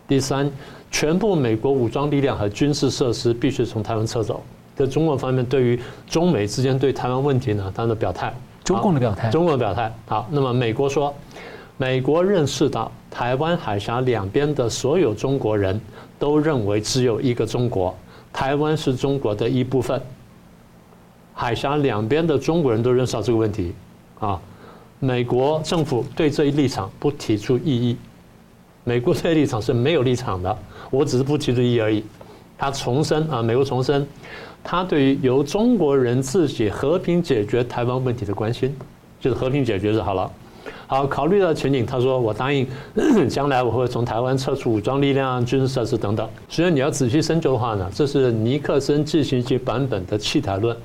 [0.07, 0.51] 第三，
[0.91, 4.43] 全部美国武装力量和军事设施必须从台湾撤走。
[4.77, 9.93] 这中国方面对于中美之间对台湾问题呢，他的表态，中共的表态，中共的表态。
[10.07, 11.13] 好，那么美国说，
[11.77, 15.81] 美国认识到台湾海峡两边的所有中国人
[16.19, 17.95] 都认为只有一个中国。
[18.33, 20.01] 台湾是中国的一部分，
[21.35, 23.75] 海峡两边的中国人都认识到这个问题，
[24.21, 24.41] 啊，
[25.01, 27.97] 美国政府对这一立场不提出异议，
[28.85, 30.59] 美国这一立场是没有立场的，
[30.91, 32.03] 我只是不提出异议而已。
[32.57, 34.05] 他重申啊，美国重申，
[34.65, 38.75] 他对于由中国人自己和平解决台湾问题的关心，
[39.21, 40.29] 就是和平解决就好了。
[40.89, 42.67] 好，考虑到前景，他说：“我答应，
[43.29, 46.29] 将来我会从台湾撤出武装力量、军事设施等等。
[46.49, 50.77] 所以你要仔细深究的话呢，这是尼克森、季辛吉版本的弃台论。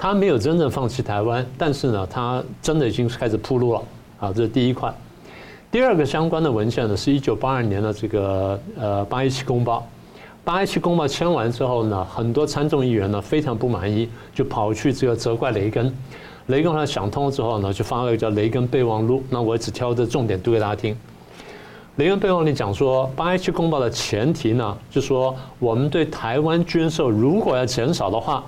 [0.00, 3.82] 他没有真正放弃台湾，但是呢，他真的已经开始铺路了。
[4.16, 4.90] 好，这是第一块。
[5.70, 9.86] 第二个相关的文献呢，是一九八二年的这个呃八一七公报。
[10.42, 15.94] 八一七公报签完之后呢，很多参众议员呢非常不满意，就跑去这个责怪雷根。”
[16.48, 19.18] 雷根后来想通了之后呢，就发了一个叫《雷根备忘录》。
[19.28, 20.96] 那我只挑这重点读给大家听。
[21.96, 28.42] 雷根备忘录讲说，八一七公报的前提呢，就说我们对台湾军售如果要减少的话，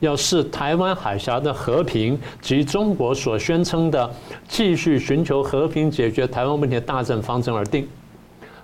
[0.00, 4.10] 要视台湾海峡的和平及中国所宣称的
[4.48, 7.86] 继续寻求和平解决台湾问题的大政方针而定。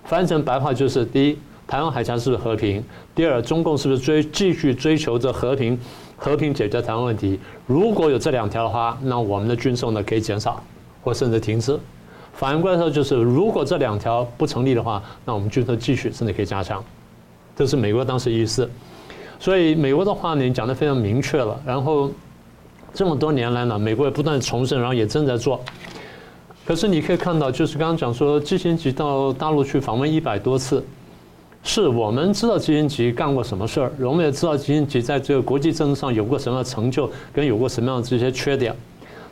[0.03, 2.81] 翻成白话就是：第一，台湾海峡是不是和平；
[3.15, 5.79] 第二，中共是不是追继续追求着和平。
[6.15, 10.63] 和平解决台湾问题，如果有这两条的话，那我们的军售呢可以减少，
[11.03, 11.77] 或甚至停止。
[12.33, 16.81] 反过来说，就是如果这两条不成立的话，那我们军售继续甚至可以加强。
[17.57, 18.69] 这是美国当时意思。
[19.43, 21.59] 所以美国的话呢，讲得非常明确了。
[21.65, 22.09] 然后
[22.93, 25.59] 这么多年来呢，美国也不断重申，然后也正在做。
[26.63, 30.81] 可是你可以看到，就是刚刚讲说，基辛格到大陆去访问一百多次，
[31.61, 38.73] 是我们知道基辛格干过什么事儿，我们也知道基辛格在这个国际政治上有过什么成就，跟有过什么样的这些缺点。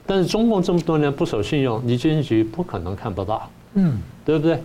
[0.06, 4.62] 但是中共这么多年不守信用，你基辛格不可能看不到，嗯，对不对？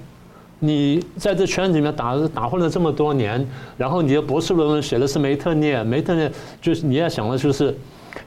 [0.59, 7.77] 你在这圈子里面打打混了这么多年，然后你的博士论文写的是梅特涅，梅特涅就是你要想的就是，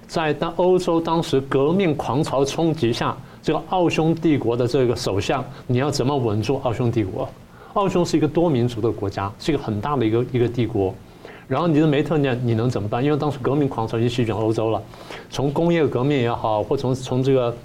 [0.08, 3.16] 在当欧洲当时革命狂潮冲击下。
[3.42, 7.28] 这个奥匈帝国的这个首相，你要怎么稳住奥匈帝国？
[7.74, 10.94] 奥匈是一个多民族的国家，是一个很大的一个一个帝国。
[11.48, 13.04] 然后你的梅特涅，你能怎么办？
[13.04, 14.84] 因为当时革命狂潮已经席卷欧洲了，
[15.32, 17.58] 从工业革命也好，或从从这个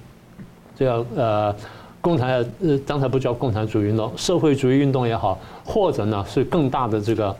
[0.75, 1.55] 这个呃
[2.05, 2.29] 共产
[2.61, 7.35] 呃刚才不叫共产主义运动，社会主义运动也好，或者呢是更大的这个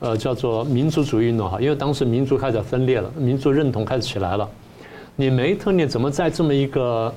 [0.00, 4.48] 呃叫做民族主义运动哈，因为当时民族开始分裂了，民族认同开始起来了。
[5.14, 7.14] 你梅特聂怎么在这么一个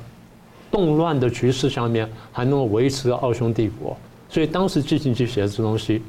[0.70, 3.98] 动乱的局势下面还能够维持奥匈帝国，
[4.30, 6.00] 所以当时基辛格写的这东西，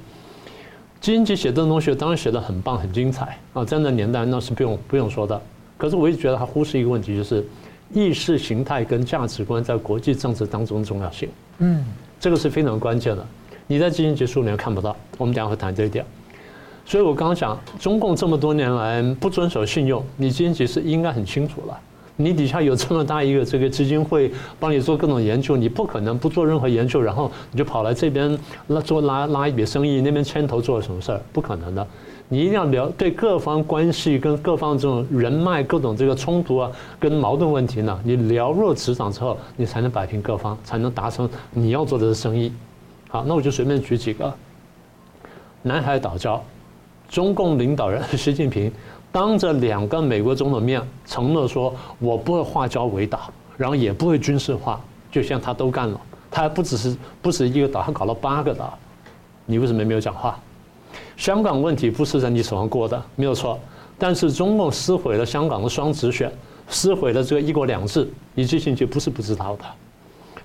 [1.00, 5.40] 基辛格写这东西当然写得很棒很精彩啊，在那年代那是不用不用说的。
[5.78, 7.42] 可是我一直觉得他忽视一个问题，就是
[7.94, 11.28] 意识形态跟价值观在国际政治当中的重要性。
[11.58, 11.84] 嗯，
[12.20, 13.26] 这个是非常关键的。
[13.66, 16.04] 你在基辛格书里面看不到，我们等下会谈这一点。
[16.84, 21.80] 所以我刚刚讲，中共这么多年来不遵守信用，你基辛格是应该很清楚了。
[22.16, 24.30] 你底下有这么大一个这个基金会
[24.60, 31.20] 帮你做各种研究，你不可能不做任何研究，然后你就跑来这边拉做拉拉一笔生意，那边牵头做了什么事儿？
[31.32, 31.86] 不可能的。
[32.28, 42.52] 你一定要了对各方关系跟各方这种人脉、各种这个冲突啊跟矛盾问题呢，你了若指掌之后，你才能摆平各方，才能达成你要做的生意。
[43.08, 44.32] 好，那我就随便举几个。
[45.62, 46.40] 南海岛礁，
[47.08, 48.72] 中共领导人习近平。
[49.12, 54.80] 当着两个美国总统面承诺说，我不会化礁为岛，然后也不会军事化，
[55.12, 58.76] 就像他都干了，他还不只是不止一个岛，他搞了八个岛，
[59.46, 60.36] 你为什么没有讲话？
[61.16, 63.58] 香港问题不是在你手上过的，没有错，
[63.98, 66.30] 但是中共撕毁了香港的双直选，
[66.68, 69.64] 撕毁了这个一国两制，你基辛格不是不知道的。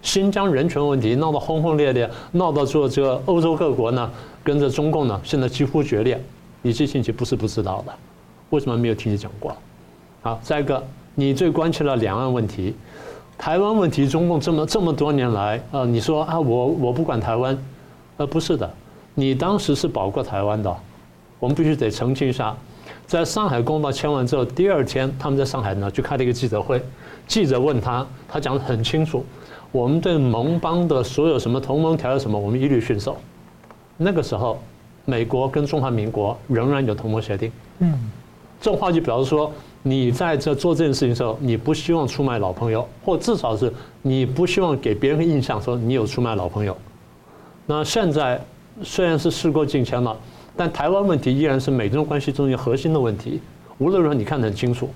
[0.02, 4.10] 新疆人权问题闹得轰轰烈烈，闹到做这个欧洲各国呢
[4.44, 6.22] 跟着中共呢现在几乎决裂，
[6.62, 7.94] 你基辛格不是不知道的。
[8.52, 9.56] 为什么没有听你讲过？
[10.22, 10.82] 好，再一个，
[11.16, 12.76] 你最关切的两岸问题，
[13.38, 17.58] 台湾问题，中共这么这么多年来，呃，你说啊，我我不管台湾，
[18.18, 18.72] 呃，不是的，
[19.20, 20.74] 你当时是保过台湾的，
[21.40, 22.56] 我们必须得澄清一下，
[23.06, 26.82] 在上海公报签完之后，第二天他们在上海呢就开了一个记者会，
[27.28, 29.26] 记者问他，他讲得很清楚，
[29.74, 33.18] 我们对盟邦的所有什么同盟条约什么，我们一律驯守。
[33.98, 34.58] 那个时候，
[35.04, 37.52] 美国跟中华民国仍然有同盟协定。
[37.80, 37.94] 嗯。
[38.62, 39.52] 这话就表示说，
[39.84, 46.76] 你在这做这件事情的时候，你不希望出卖老朋友，或至少是你不希望给别人印象说你有出卖老朋友。
[47.66, 48.42] 那现在
[48.84, 50.18] 虽然是事过境迁了，
[50.56, 53.40] 但台湾问题依然是美中关系中间核心的问题。
[53.78, 54.90] 无论如何，你看得很清楚，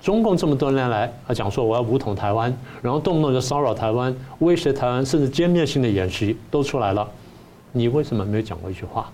[0.00, 7.08] 中共这么多年来啊讲说我要武统台湾，然后动不动就骚扰台湾、威胁台湾，甚至歼灭性的演习都出来了。
[7.72, 9.10] 你为什么没有讲过一句话？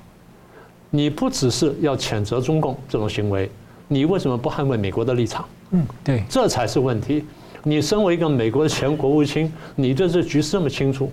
[0.90, 3.50] 你不只是要谴责中共这种行为。
[3.88, 5.44] 你为什么不捍卫美国的立场？
[5.70, 7.24] 嗯，对，这才是问题。
[7.62, 11.10] 你身为一个美国的前国务卿，你对这局势这么清楚，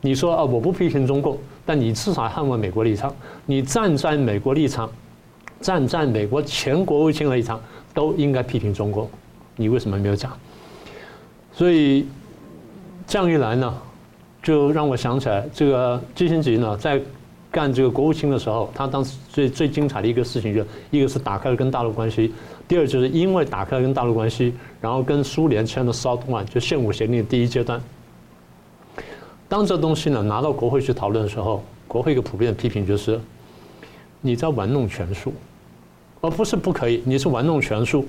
[0.00, 3.14] 你说啊，我不批评中共，但你至少捍卫美国立场。
[3.44, 4.90] 你站在美国立场，
[5.60, 7.60] 站在美国前国务卿的立场，
[7.92, 9.08] 都应该批评中共。
[9.56, 10.32] 你为什么没有讲？
[11.52, 12.06] 所以
[13.06, 13.74] 这样一来呢，
[14.42, 17.00] 就让我想起来，这个基辛格呢，在。
[17.48, 22.34] 干这个国务卿的时候，他当时最最精彩的一个事情，就一个是打开了跟大陆关系，
[22.68, 27.80] 第二就是因为打开了跟大陆关系，然后跟苏联签了 SALT I，就限武协定第一阶段。
[29.48, 33.20] 当这东西呢拿到国会去讨论的时候，国会一个普遍的批评就是，
[34.20, 35.32] 你在玩弄权术，
[36.20, 38.06] 而不是不可以，你是玩弄权术，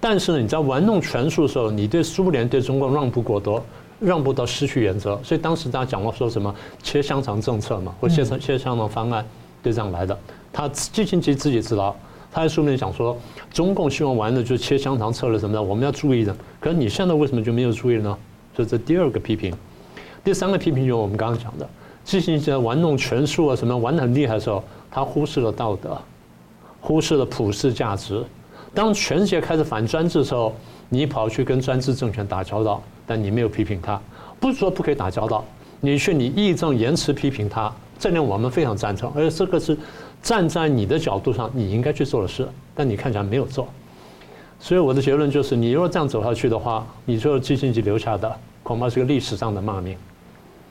[0.00, 3.62] 但是呢你在玩弄权术的时候，你对苏联对中国让步过多。
[4.00, 9.26] 让步到失去原则，所以当时大家讲过说什么切香肠政策嘛，或切成切香肠方案，
[9.60, 10.16] 就这样来的。
[10.52, 11.96] 他基辛格自己知道，
[12.30, 13.18] 他在书里面讲说，
[13.52, 16.32] 中共希望玩的就是切香肠策略什么的，我们要注意的。
[16.60, 18.16] 可是你现在为什么就没有注意呢？
[18.54, 19.52] 所以这第二个批评，
[20.28, 21.66] 第三个批评就是我们刚刚讲的，
[22.04, 25.96] 基辛格玩弄权术啊什么玩得很厉害的时候，他忽视了道德，
[26.82, 28.22] 忽视了普世价值。
[28.74, 30.54] 当全世界开始反专制的时候，
[30.90, 32.82] 你跑去跟专制政权打交道。
[33.06, 33.98] 但你没有批评他，
[34.38, 35.42] 不是说不可以打交道，
[35.80, 39.74] 你去你义正言辞批评他，这点我们非常赞成，而且这个是
[40.22, 43.66] 站在你的角度上你应该去做的事，但你看起来没有做。
[44.60, 48.30] 所以我的结论就是，你如果这样走下去的话，你就基辛格留下的
[48.62, 49.96] 恐怕是个历史上的骂名。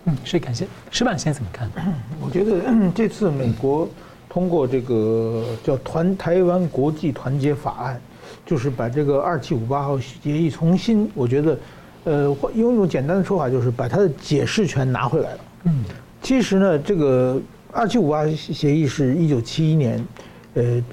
[0.08, 1.70] 嗯，是感谢石板先生怎么看？
[2.22, 2.62] 我觉得
[2.96, 3.88] 这次美国
[4.30, 8.02] 通过这个叫“团台湾国际团结法案”，
[8.46, 11.60] 就是把这个二七五八号协议重新，我觉得，
[12.06, 15.39] 呃，用一种简单的说法，就是把它的解释权拿回来了。
[15.65, 15.84] 嗯，
[16.22, 17.39] 其实呢，这个
[17.72, 20.06] 二七五八协议是一九七一年，
[20.54, 20.84] 呃。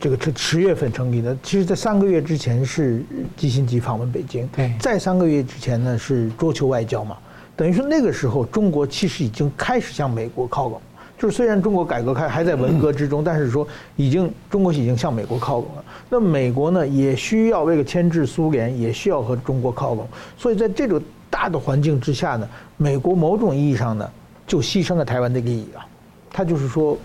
[0.00, 3.00] 这个十十月份成立的，其实，在三个月之前是
[3.36, 7.16] 基辛格访问北京，对，在三个月之前呢是桌球外交嘛，
[7.58, 10.80] 等于说那个时候中国其实已经开始向美国靠拢，
[11.18, 13.66] 就是虽然中国改革开还在文革之中，但是说
[13.96, 15.84] 已经中国已经向美国靠拢了。
[16.08, 24.08] 那美国呢也需要为了牵制苏联，也需要和中国靠拢，所以在这种大的环境之下呢，美国某种意义上呢
[24.46, 25.84] 就牺牲了台湾的利益啊，
[26.30, 26.96] 他就是说，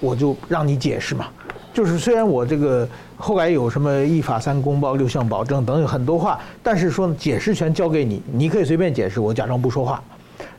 [0.00, 1.28] 我就让你解释嘛。
[1.72, 10.02] 就是虽然我这个后来有什么一法三公报六项保证等等很多话，但是说解释权交给你，你可以随便解释，我假装不说话。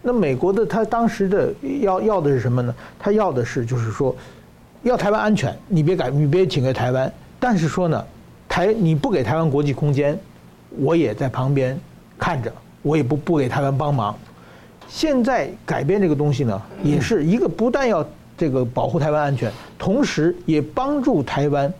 [0.01, 2.73] 那美国的他当时的要要的是什么呢？
[2.97, 4.15] 他要的是就是说，
[4.83, 7.11] 要台湾安全，你别改，你别侵略台湾。
[7.39, 8.03] 但是说呢，
[8.47, 10.17] 台你不给台湾国际空间，
[10.77, 11.77] 我也在旁边
[12.17, 14.17] 看着，我也不不给台湾帮忙。
[14.87, 18.05] 现在改变这个东西呢，也是一个不但要。
[18.41, 21.71] 这个保护台湾安全，同时也帮助台湾，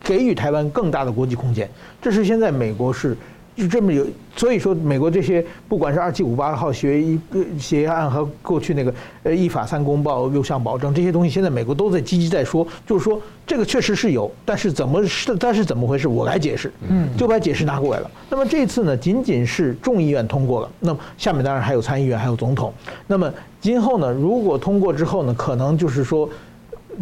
[0.00, 1.68] 给予台湾更大的国际空间。
[2.00, 3.16] 这是现在美国是
[3.56, 4.04] 就这么有，
[4.36, 7.18] 所以说美国这些不管是二七五八号协议
[7.58, 18.10] 协议案和过去那个呃一法三公报六项保证这些东西，现在美国都在积极在说，就是说这个确实是有，但是怎么是但是怎么回事，我来解释，嗯，就把解释拿过来了。
[18.28, 22.72] 那么这次呢，仅仅是众议院通过了，那么下面当然还有参议院，还有总统，
[23.06, 23.32] 那么。
[23.60, 26.28] 今后呢，如果通过之后呢，可能就是说，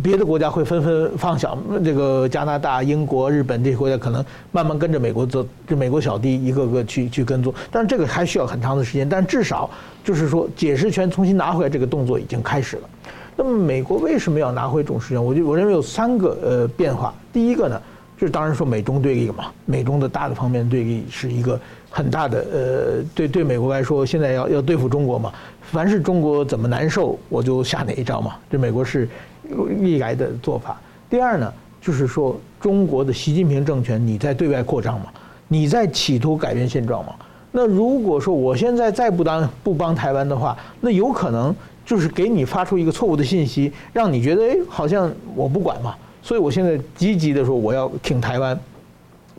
[0.02, 7.52] 别的国家会纷纷放响，这个加拿大、英国、日本这些国家可能慢慢跟着美国走，这美国小弟一个个去去跟踪。
[7.70, 9.68] 但是这个还需要很长的时间，但至少
[10.05, 12.83] 就是说解释权重新拿回来这个动作已经开始了。
[13.37, 15.24] 那么美国为什么要拿回总事权？
[15.24, 17.12] 我就我认为有三个呃变化。
[17.33, 17.81] 第一个呢，
[18.16, 21.59] 就是当然说美中对立嘛，美中的大的方面对立是一个
[21.90, 25.33] 很大的呃，对对美国来说，现在要要对付中国嘛。
[25.62, 28.35] 凡是中国怎么难受，我就下哪一招嘛。
[28.50, 29.09] 这美国是
[29.81, 30.81] 历来的做法。
[31.09, 35.07] 第二呢，就是说中国的习近平政权你在对外扩张嘛，
[35.49, 37.15] 你在企图改变现状嘛。
[37.51, 45.95] 那如果说我现在再不当不帮台湾的话，那有可能就是给你发出一个错误的信息，让你觉得哎，好像我不管嘛。
[46.23, 48.59] 所以我现在积极的说我要挺台湾，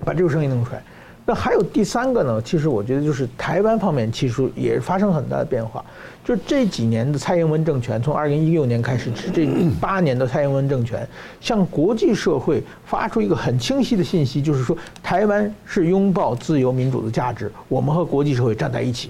[0.06, 0.84] 把这个声音弄出来。
[1.25, 2.41] 那还有第三个呢？
[2.41, 5.83] 其实我觉得就是台湾方面，其实也发生很大的变化。
[6.25, 9.47] 就这几年的蔡英文政权，从二零一六年开始，这
[9.79, 11.07] 八年的蔡英文政权，
[11.39, 19.09] 向国际社会发出一个很清晰的信息，就是说台湾是拥抱自由民主的价值，我们和国际社会站在一起。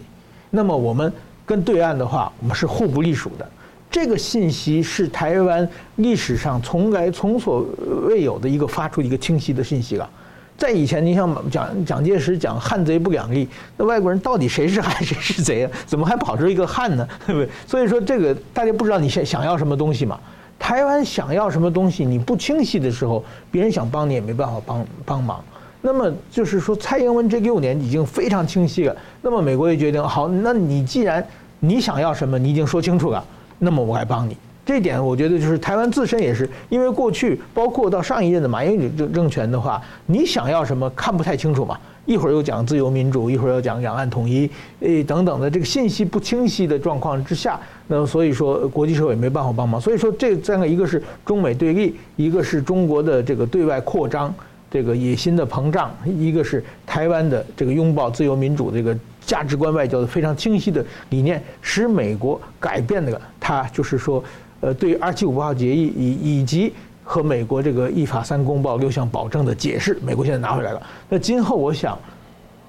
[0.51, 1.11] 那么我们
[1.47, 3.49] 跟对岸的话，我们是互不隶属的。
[3.89, 7.65] 这个信息是台湾历史上从来从所
[8.07, 10.09] 未有的一个发出一个清晰的信息了。
[10.57, 15.71] 在以前，你像蒋蒋介石讲汉贼不两立，那外国人到底谁是汉 谁是贼啊？
[15.85, 17.07] 怎么还跑出一个汉呢？
[17.25, 17.49] 对不对？
[17.67, 20.19] 所以说这个大家不知道你想想要什么东西嘛。
[20.59, 25.43] 台湾想要什么东西，你不清晰的时候，别人想帮你也没办法帮帮忙。
[25.81, 28.95] 那么就是说，蔡英文这六年已经非常清晰了。
[29.21, 31.25] 那么美国也决定，好，那你既然
[31.59, 33.21] 你想要什么，你已经说清楚了，
[33.59, 34.37] 那么我来帮你。
[34.65, 44.49] 这点我觉得就是台湾自身也是，因为过去包括到上一任的马英九政政权的话，你想要什么看不太清楚嘛，一会儿又讲自由民主，一会儿又讲两岸统一，
[44.79, 54.33] 诶等等的这个信息不清晰的状况之下，那么所以说国际社会没办法帮忙，所以说这三个一个是中美对立，一个是中国的这个对外扩张，
[54.71, 64.23] 这个野心的膨胀，一个是台湾的这个拥抱自由民主这个价值观外交的非常清晰的理念，使美国改变了它就是说。
[64.63, 66.71] 呃，对二七五八号协议以以及
[67.03, 70.81] 和美国这个一法三公报六项保证的解释，美国现在拿回来了。
[71.09, 71.99] 那今后我想，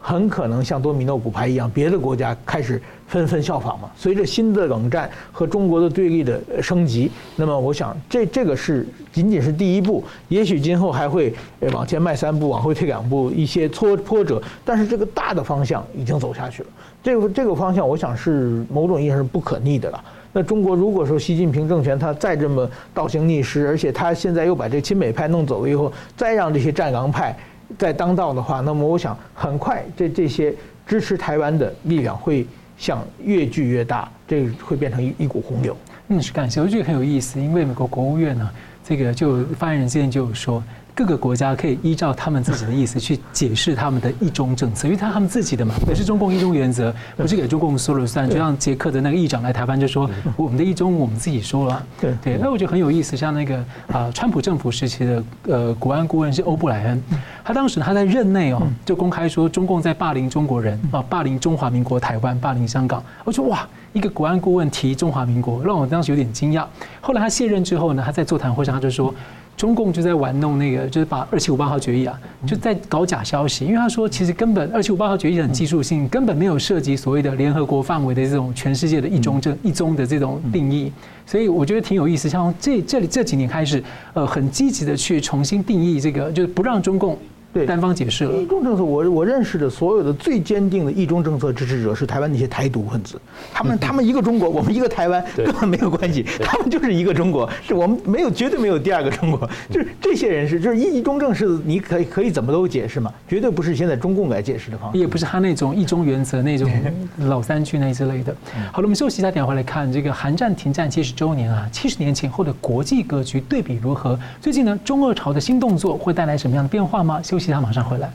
[0.00, 3.88] 很可能像多米诺骨牌一样，别的国家开始纷纷效仿嘛。
[3.94, 11.32] 随着新的冷战和中国的对立的升级，那么我想这这个是仅仅是第一步，也许今后还会
[11.72, 14.42] 往前迈三步，往后退两步，一些挫波折。
[14.64, 16.68] 但是这个大的方向已经走下去了。
[17.04, 20.04] 这个这个方向，我想是某种意义上是不可逆的了。
[20.34, 27.34] 那中国如果说习近平政权他再这么倒行逆施，而且他现在又把这亲美派弄走了以后，再让这些战狼派
[27.78, 30.52] 再当道的话，那么我想很快这这些
[30.86, 32.44] 支持台湾的力量会
[32.76, 35.76] 像越聚越大，这会变成一一股洪流。
[36.08, 38.50] 嗯，是感谢，我觉得很有意思，因为美国国务院呢，
[38.84, 40.62] 这个就发言人之前就有说。
[40.94, 48.30] 各个国家可以依照他们自己的意思去解释他们的一中政策，因为他他们自己的嘛，也是中共一中原则，不是给中共说了算。
[48.30, 51.86] 就像捷克的那个议长来台湾就说，我们的一中我们自己说了。
[52.00, 53.16] 对对，那我觉得很有意思。
[53.16, 53.56] 像那个
[53.92, 57.02] 啊，川普政府时期的呃国安顾问是欧布莱恩，
[57.42, 63.02] 他当时他在任内哦，就公开说中共在霸凌中国人啊，霸凌中华民国台湾，霸凌香港。
[63.24, 66.64] 我说哇，一个国安顾问提中华民国，让我当时有点惊讶。
[67.00, 69.12] 后来他卸任之后呢，他在座谈会上他就说。
[69.56, 73.64] 中共就在玩弄那个，就是把二七五八号决议啊，就在搞假消息。
[73.64, 80.92] 因为他说，其实根本二七五八号决议很技术性，根本没有涉及所谓的联合国范围的这种全世界的一中政一中的这种定义。
[81.26, 82.28] 所以我觉得挺有意思。
[82.28, 83.82] 像这这里这几年开始，
[84.12, 87.16] 呃，很积极的去重新定义这个，就是不让中共。
[87.54, 88.32] 对，单方解释了。
[88.36, 93.20] 一中政策，我我认识的所有的最坚定的一中政策支持者是台湾那些台独分子，
[93.52, 106.68] 他们他们一个中国，我们一个台湾根本没有关系，他们就是一个中国，是我们没有绝对没有第二个中国，就是这些人是就是一中政是你可以可以怎么都解释嘛，绝对不是现在中共来解释的方式，也不是他那种一中原则那种
[107.28, 108.34] 老三区那之类的。
[108.72, 114.18] 好了，我们休息一下，等会来看这个韩战停战七十周年啊，七十年前后的国际格局对比如何？
[114.40, 117.22] 最近呢，中俄朝的新动作会带来什么样的变化吗？
[117.22, 117.43] 休息。
[117.44, 118.10] 其他马上回来，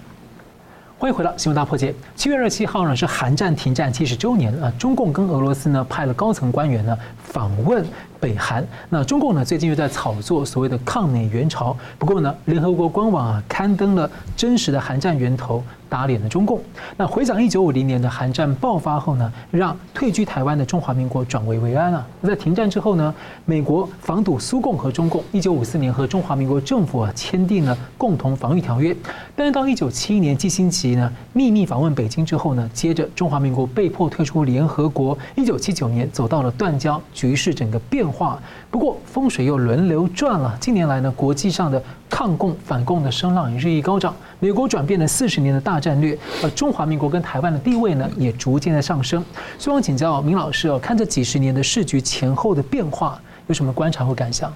[0.97, 1.93] 欢迎回到新闻大破解。
[2.15, 7.85] 七月二十七号呢是韩战停战七十周年啊，中共跟俄罗斯呢派了高层官员呢访问
[8.19, 8.65] 北韩。
[8.89, 15.63] 那中共呢最近又在炒作所谓的抗美援朝，不过呢联合国官网啊刊登了真实的韩战源头。
[15.89, 16.61] 打脸了中共。
[16.97, 22.05] 那回想一九五零年的韩战爆发后呢，让退居台湾的中华民国转危为安啊。
[22.21, 23.11] 在停战之后呢，
[23.43, 25.23] 美国防堵苏共和中共。
[25.31, 28.95] 一九五四年和中华民国政府啊签订了共同防御条约。
[29.35, 35.17] 但是到一九七一年基辛吉呢秘密访问北京之后呢，接着中华民国被迫退出联合国。
[35.35, 38.41] 一九七九年走到了断交，局势整个变化。
[38.71, 40.57] 不过风水又轮流转了。
[40.59, 44.15] 近年来呢，国际上的抗共反共的声浪也日益高涨。
[44.39, 49.23] 美国转变了四十年的大战略，而中华民国跟台湾的地位呢，也逐渐在上升。
[49.57, 54.53] 希望请教明老师哦，看这几十年的市局前后的变化，有什么观察或感想？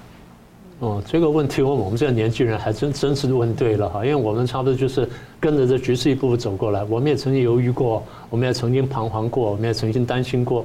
[0.80, 10.64] 哦，这个问题问我们这年轻人还真真是问对了哈，因为我们差不多就是跟着这局势一步步走过来，我们也曾经犹豫过，我们也曾经彷徨过，我们也曾经担心过。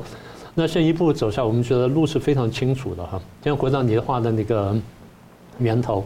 [0.55, 3.21] 那现一步步走下，我们觉得路是非常清楚的哈。
[3.43, 4.75] 先回到你的话的那个
[5.59, 6.03] 源头，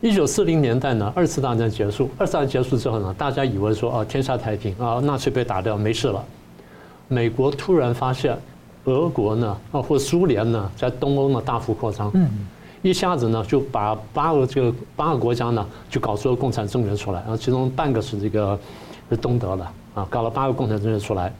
[0.00, 6.22] 一九四零年代呢，二次大战结束，二次大战结束之后呢，大家以为说啊，天下太平啊，纳粹被打掉没事了。
[7.08, 8.36] 美国突然发现，
[8.84, 12.28] 俄国呢啊或苏联呢在东欧呢大幅扩张，嗯，
[12.82, 18.58] 一下子呢就把八个这个八个国家呢就搞出了共产政权出来，然后其中半个是这个
[19.08, 21.32] 是东德的啊，搞了八个共产政权出来。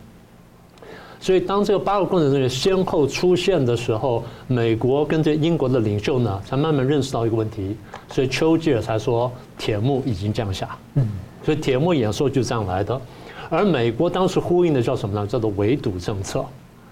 [1.22, 7.76] 所以，当这个八个共产政权先后出现的时候，美国跟这英国的领袖呢，才慢慢认识到一个问题。
[8.10, 10.76] 所以，丘吉尔才说铁幕已经降下。
[10.94, 11.06] 嗯，
[11.44, 13.00] 所以铁幕演说就这样来的。
[13.48, 15.24] 而美国当时呼应的叫什么呢？
[15.24, 16.44] 叫做围堵政策。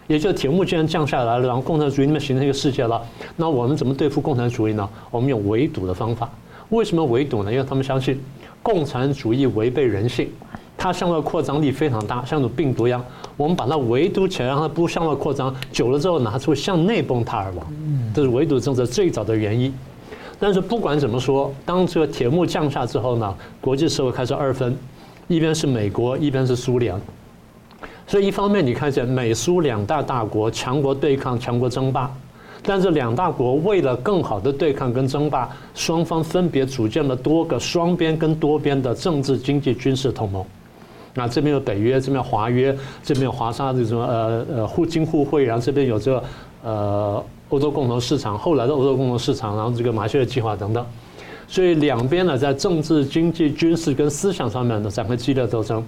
[0.07, 3.03] 也就是铁幕既然降下来了，然后共产主义那边形成一个世界了，
[3.35, 4.89] 那我们怎么对付共产主义呢？
[5.11, 6.31] 我们用围堵的方法。
[6.69, 7.51] 为什么围堵呢？
[7.51, 8.21] 因为他们相信
[8.63, 10.29] 共产主义违背人性。
[10.83, 13.05] 它向外扩张力非常大，像种病毒一样。
[13.37, 17.67] 我们把它围堵起来，让它不向外扩张，久了之后呢，它就会向内崩塌而亡。
[18.15, 19.71] 这是围堵政策最早的原因。
[20.39, 24.75] 但是不管怎么说，当这个铁幕降下之后呢，国际社会开始二分，
[25.29, 26.99] 一边是美国，一边是苏联。
[28.07, 32.11] 所以一方面你看见美苏两大大国强国对抗、强国争霸，
[32.63, 40.43] 但是两大国为了更好的对抗跟争霸，双方分别组建了多个双边跟多边的政治、经济、军事同盟。
[41.15, 46.25] 那这边有北约，这边有华约，这边有华沙这种呃呃互经互惠，然后这边有这个
[46.63, 50.87] 呃欧洲共同市场，后来的欧洲共同市场，然后这个马歇尔计划等等，
[51.49, 55.85] 所以两边呢在政治、经济、军事跟思想上面呢展开激烈斗争。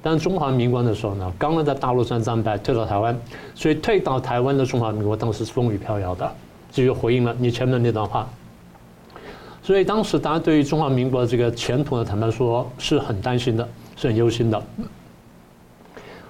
[0.00, 3.18] 但中华民国的时候呢，刚刚在大陆上战败，退到台湾，
[3.54, 6.30] 所以退到台湾的中华民国当时是风雨飘摇的，
[6.70, 8.28] 这就回应了你前面那段话。
[9.60, 13.68] 所以当时大家对于中华民国这个前途呢，坦白说是很担心的。
[13.98, 14.62] 是很忧心的。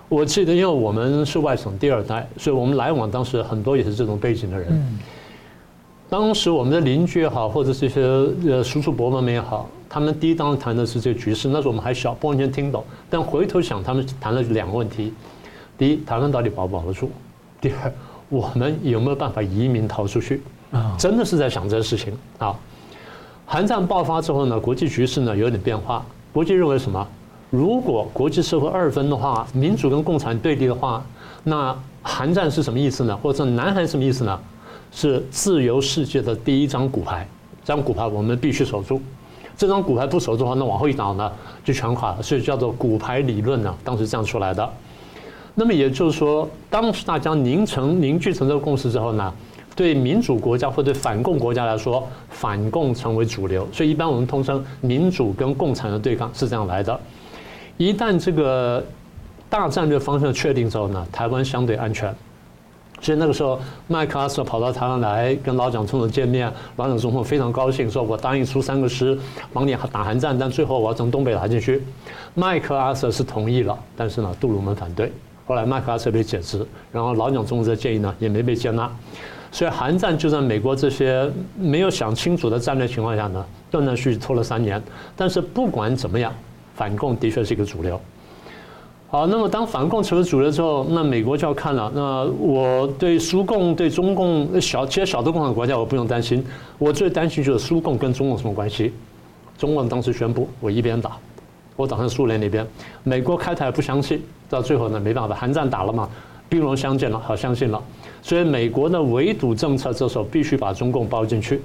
[0.08, 4.98] 我记得，因为我们是外省第二代，所以我们来往当时很多也是这种背景的人。
[6.08, 8.00] 当时我们的邻居也好，或者这些
[8.50, 12.82] 呃叔叔伯伯们也好，他们第一当时谈的是这个局势，那时候我们还小，不完全听懂。
[13.10, 15.12] 但回头想，他们谈了两个问题：
[15.76, 17.08] 第一，台湾到底保不保得住；
[17.60, 17.92] 第二，
[18.30, 20.40] 我们有没有办法移民逃出去？
[20.70, 22.58] 啊，真的是在想这个事情啊。
[23.44, 26.02] 韩战爆发之后呢，国际局势呢有点变化，
[26.32, 27.06] 国际认为什么？
[27.50, 31.02] 如果国际社会二分的话，民主跟共产对立的话，
[31.44, 33.16] 那韩战是什么意思呢？
[33.16, 34.38] 或者南韩什么意思呢？
[34.90, 37.26] 是自由世界的第一张骨牌，
[37.64, 39.00] 这张骨牌我们必须守住。
[39.56, 41.30] 这张骨牌不守住的话，那往后一倒呢，
[41.64, 42.22] 就全垮了。
[42.22, 44.68] 所以叫做骨牌理论呢，当时这样出来的。
[45.54, 49.34] 那么也就是说，当时大家凝成凝聚成这个共识之后呢，
[49.74, 53.66] 对民主国家或对反共国家来说，反共成为主流。
[53.72, 56.98] 所以一般我们通称民主跟共产的对抗是这样来的。
[57.78, 58.84] 一旦这个
[59.48, 62.14] 大战略方向确定之后呢，台湾相对安全。
[63.00, 69.16] 所以那个时候，麦克阿瑟跑到台湾来跟老蒋总统见面，老蒋总统非常高兴，说我答应出三个师
[69.52, 71.80] 帮你打韩战，但最后我要从东北打进去。
[72.34, 75.12] 麦克阿瑟是同意了，但是呢，杜鲁门反对。
[75.46, 78.90] 后来麦克阿瑟被解职，然后老蒋总统的建议呢也没被接纳。
[79.52, 84.82] 所以韩战就在美国这些没有想清楚的战略情况下呢，断断续续拖了三年。
[85.16, 86.34] 但是不管怎么样，
[86.78, 88.00] 反共的确是一个主流。
[89.10, 91.90] 好，那么当反共成为主流之后，那美国就要看了。
[91.94, 96.44] 那我对苏共、对中共小，其实小的共产国家我不用担心。
[96.78, 98.92] 我最担心就是苏共跟中共什么关系？
[99.58, 101.16] 中共当时宣布我一边打，
[101.74, 102.64] 我打算苏联那边。
[103.02, 106.08] 美国开台不相信，到最后呢没办法，韩战打了嘛，
[106.48, 107.82] 兵戎相见了，好相信了。
[108.22, 111.60] 所以美国的围堵政策这时候必须把中共包进去。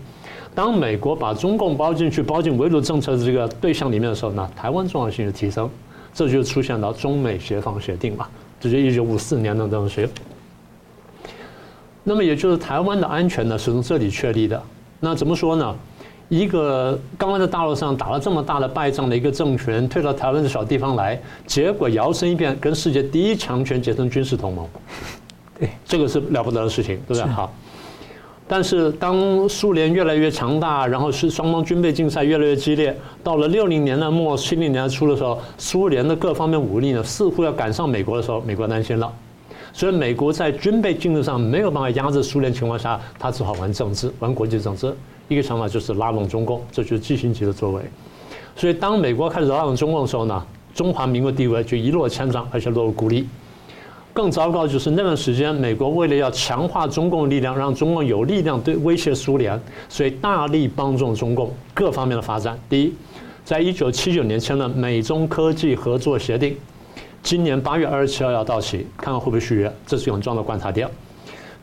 [0.56, 5.70] 当美国把中共包进去，包进围堵政策的这个对象里面的时候呢，台湾重要性就提升。
[6.14, 8.28] 这就出现了中美协防协定嘛，
[8.60, 10.08] 这就一九五四年的东西。
[12.04, 14.62] 那么也就是台湾的安全呢，是从这里确立的。
[15.00, 15.76] 那怎么说呢？
[16.30, 24.68] 一个刚刚在大陆上打了这么大的败仗的一个政权，退到台湾的小地方来，结果摇身一变，跟世界第一强权结成军事同盟，
[25.60, 27.24] 对，这个是了不得的事情，对不对？
[27.32, 27.54] 好。
[28.46, 39.12] 但是当苏联越来越强大，然后是双方军备竞赛越来越激烈，到了六零年代末七零年代初的时候，苏联的各方面武力呢似乎要赶上美国的时候，美国担心了，
[39.72, 44.94] 所以美国在军备竞争上没有办法压制苏联情况下，他只好玩政治，玩国际政治。
[45.30, 47.82] 一个想法就是拉拢中共，这就是季辛吉的作为。
[48.58, 50.46] 所以当美国开始拉拢中共的时候呢，
[50.76, 53.26] 中华民国地位就一落千丈，而且落入孤立。
[54.14, 59.60] 更糟糕就是那段时间，美国为了要强化中共力量，让中共有力量对威胁苏联，
[59.90, 62.56] 所以大力帮助中共各方面的发展。
[62.70, 62.94] 第一，
[63.44, 66.56] 在一九七九年签了美中科技合作协定，
[67.24, 70.88] 今年八月二十七号要到期，看看会不会续约，这是很重要的观察点。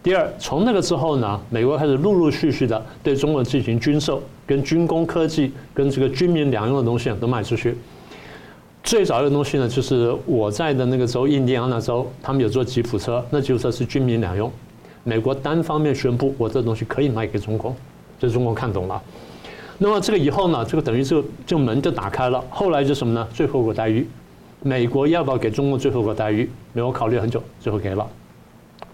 [0.02, 7.76] 第二，从那个之后呢，美国开始陆陆续续的对中国进行军售、跟军工科技、跟这个军民两用的东西都卖出去。
[8.82, 14.50] 最早的东西呢，就是我在的那个州，印第安纳州，他们有做吉普车，那吉普车是军民两用。
[15.04, 17.74] 美国单方面宣布，我这东西可以卖给中共，
[18.18, 19.00] 这中共看懂了。
[19.78, 22.42] 那么这个以后呢，这个等于这个这个门就打开了。
[22.50, 23.26] 后来就什么呢？
[23.32, 24.06] 最后一个待遇，
[24.62, 26.50] 美国要不要给中共最后一个待遇？
[26.72, 28.06] 美国考虑很久，最后给了。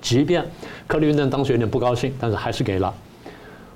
[0.00, 0.44] 即便
[0.86, 2.92] 克林顿当时有点不高兴，但是还是给了。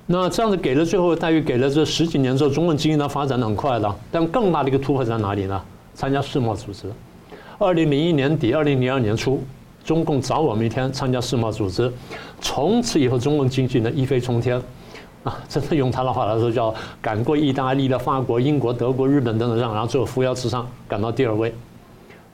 [0.07, 5.61] 那这样子给了最后的待遇，给了这十几年之后，中共经济呢发展的很快的，但更大的一个突破在哪里呢？
[5.95, 6.91] 参加世贸组织，
[7.59, 9.43] 二零零一年底，二零零二年初，
[9.84, 11.93] 中共早我们一天参加世贸组织，
[12.41, 14.61] 从此以后，中共经济呢一飞冲天，
[15.24, 21.53] 啊，真的用他的话来说，叫赶过意大利的、法国、英国、德国、日本等等，然后最后扶摇直上，赶到第二位。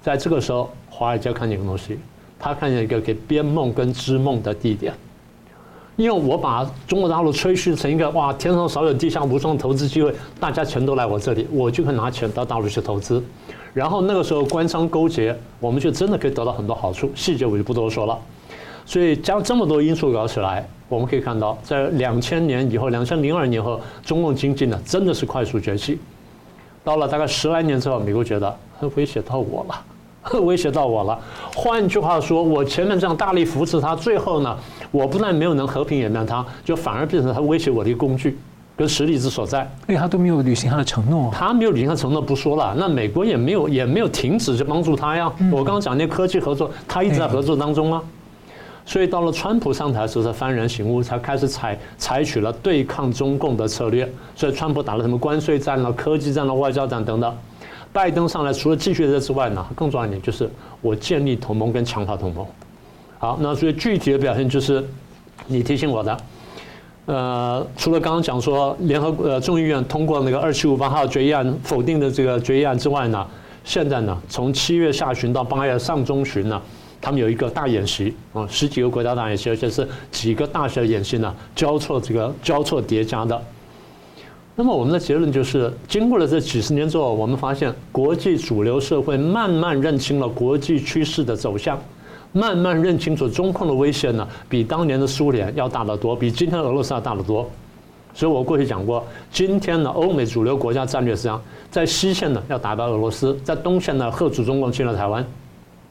[0.01, 1.99] 在这个时候，华尔街看见一个东西，
[2.39, 4.95] 他看见一个给编梦跟织梦的地点。
[5.97, 13.23] 因为我把中国大陆吹嘘成一个哇，天上少有地下无双的投资机会，大家全都来我这里，我就可以拿钱到大陆去投资。
[13.73, 18.19] 然后那个时候官商勾结，我们就真的可以得到很多好处，细节我就不多说了。
[18.85, 25.99] 所以将这么多因素搞起来，我们可以看到，在两千年以后，两千零二年后，中共经济呢真的是快速崛起。
[26.85, 29.75] 到了大概十来年之后，美国觉得很威胁到我了。
[30.43, 31.19] 威胁到我了。
[31.55, 34.57] 换句话说，我前面这样大力扶持他，最后呢，
[34.91, 38.39] 我不但没有能和平演变他，就反而变成他威胁我的一个工具
[38.77, 39.61] 跟实力之所在。
[39.89, 41.31] 因为他都没有履行他的承诺。
[41.33, 45.33] 他没有履行他承诺不说了，那美国也没有也没有停止去帮助他呀。
[45.51, 48.03] 我刚刚讲那科技合作，他一直在合作当中吗？
[48.85, 54.09] 所以到了川普上台的时候，才幡然醒悟，才开始采采取了对抗中共的策略。
[54.37, 57.35] 所以川普打了什么关税战了、科技战了、外交战等等。
[57.97, 60.47] 拜登上来，除了继续这之外呢，更重要一点就是
[60.83, 62.47] 我建立同盟跟强化同盟。
[63.19, 64.87] 好，那所以具体的表现就是
[65.47, 66.15] 你提醒我的。
[67.07, 73.27] 呃，除了刚刚讲说联合呃众议院通过那个二七五八号决议案否定的这个决议案之外呢，
[73.65, 76.61] 现在呢从七月下旬到八月上中旬呢，
[77.01, 83.43] 他们有一个大演习啊，十几个国家大演习，而且是几个大小演习呢交错这个交错叠加的。
[84.59, 91.79] 那么我们的结论就是，经过了这几十年之后，我们发现国际主流社会慢慢认清了国际趋势的走向，
[92.33, 97.47] 慢慢认清楚中共的威胁呢，比当年的苏联要大得多，比今天的俄罗斯要大得多。
[98.15, 105.23] 所以我过去讲过，今天呢，欧美主流国家战略是这样，在西线呢要打败俄罗斯，在东线呢吓阻中共侵略台湾，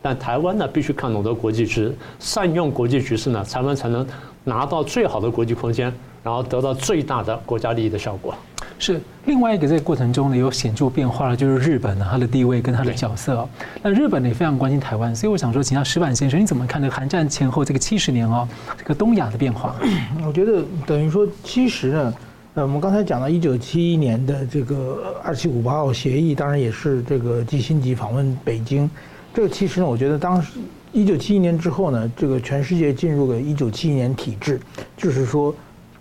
[0.01, 4.03] 但台湾呢必须看懂得国际局势，善用国际局势呢，台湾才能
[4.43, 5.93] 拿到最好的国际空间，
[6.26, 8.34] 然后得到最大的国家利益的效果。
[8.80, 13.48] 是另外一个，这个过程中呢有显著变化的，就是日本呢它的地位跟它的角色。
[13.84, 19.76] 那日本呢也非常关心台湾，所以我想说，请教石板先生，你怎么看这个韩战前后这个七十年哦，这个东亚的变化？
[20.26, 22.14] 我觉得等于说，其实呢，
[22.56, 28.90] 呃，我们刚才讲到一九七一年的这个二七五八号协议，当然也是这个基辛级访问北京。
[29.32, 30.54] 这个其实呢，我觉得当时
[30.92, 34.60] 一九七一年之后呢，这个全世界进入了一九七一年体制，
[34.98, 35.56] 就是说，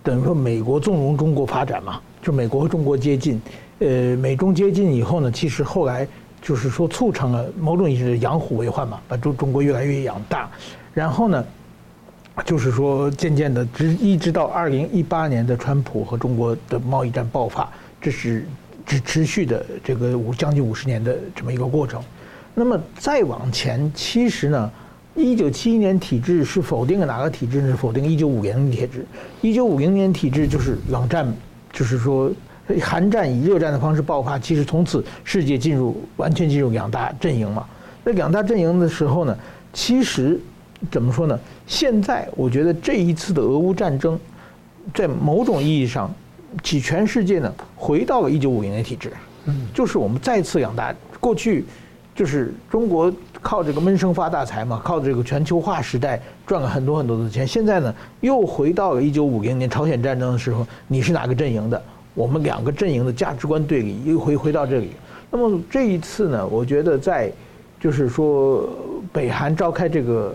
[0.05, 1.99] 等于说美国纵容中国发展嘛。
[2.21, 3.39] 就美国和中国接近，
[3.77, 6.07] 呃，美中接近以后呢，其实后来
[6.41, 10.49] 就是说促成了某种意义的养虎为患嘛，把中中国越来越养大，
[10.91, 11.45] 然后呢，
[12.43, 18.47] 就是说渐渐的直一直到二零一八年的川普和中国的贸易战爆发，这是
[18.87, 22.01] 只持续的这个五将近五十年的这么一个过程。
[22.55, 24.71] 那么再往前，其实呢，
[25.15, 27.69] 一九七一年体制是否定了哪个体制呢？
[27.69, 29.05] 是否定一九五零年体制。
[29.41, 31.25] 一九五零年体制就是冷战。
[31.77, 32.31] 就是说，
[32.81, 37.65] 韩战以热战的方式爆发，其实从此世界进入完全进入两大阵营嘛。
[38.05, 39.37] 那两大阵营的时候呢，
[39.73, 40.39] 其实
[40.89, 41.37] 怎么说呢？
[41.67, 44.17] 现在我觉得这一次的俄乌战争，
[44.93, 46.09] 在某种意义上，
[46.63, 49.11] 使全世界呢回到了一九五零年体制。
[49.47, 51.65] 嗯，就是我们再次两大过去，
[52.15, 53.11] 就是中国
[53.41, 56.19] 靠这个闷声发大财嘛，靠这个全球化时代。
[56.47, 61.81] 赚了很多很多的钱，现在呢又回到了一九五零年朝鲜战争的时候，你是哪个阵营的？
[62.13, 64.91] 我们两个阵营的价值观对立，又回回到这里。
[65.29, 67.31] 那么这一次呢，我觉得在
[67.79, 68.69] 就是说
[69.11, 70.33] 北韩召开这个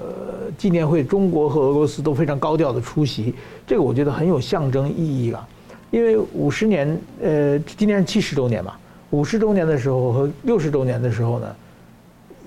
[0.58, 3.32] 纪念会，中国和俄罗斯都非常高调的出席，
[3.66, 5.48] 这个我觉得很有象征意义了。
[5.92, 8.74] 因为五十年，呃，今年是七十周年嘛，
[9.10, 11.46] 五十周年的时候和六十周年的时候呢。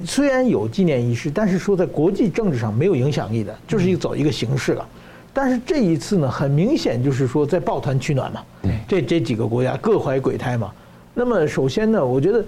[0.06, 4.88] 虽然有纪念仪式，但是说在国际政治上没有影响力的，就是一个走一个形式了。
[5.32, 8.42] 但是这一次呢，很明显就是说在抱团取暖嘛。
[8.88, 10.72] 这这几个国家各怀鬼胎嘛。
[11.14, 12.44] 那么首先呢，我觉得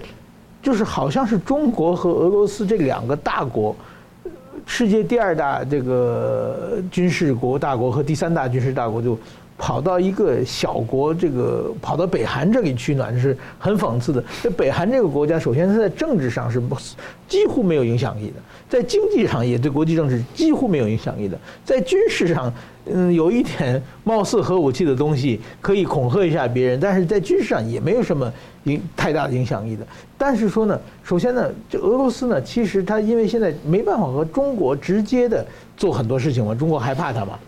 [0.62, 3.74] 就是好像是中国和俄罗斯这两个大国，
[4.66, 9.18] 世界第二大这个军事国大国和第三大军事大国就。
[9.58, 14.22] 跑到一个小国，这个跑到北韩这里取暖是很讽刺的。
[14.42, 16.62] 这北韩这个国家，首先是在政治上是
[17.26, 18.34] 几乎没有影响力的，
[18.68, 22.52] 在经济上也对国际政治几乎没有影响力的，在军事上，
[22.84, 28.30] 嗯，有一点貌似核武器的东西可以恐吓一下别人，但是在军事上也没有什么
[28.64, 29.86] 影太大的影响力的。
[30.18, 35.44] 但是说呢，首先呢，这俄罗斯呢，其实它因为现在没办法和中国直接的
[35.76, 37.38] 做很多事情嘛，中国害怕它嘛。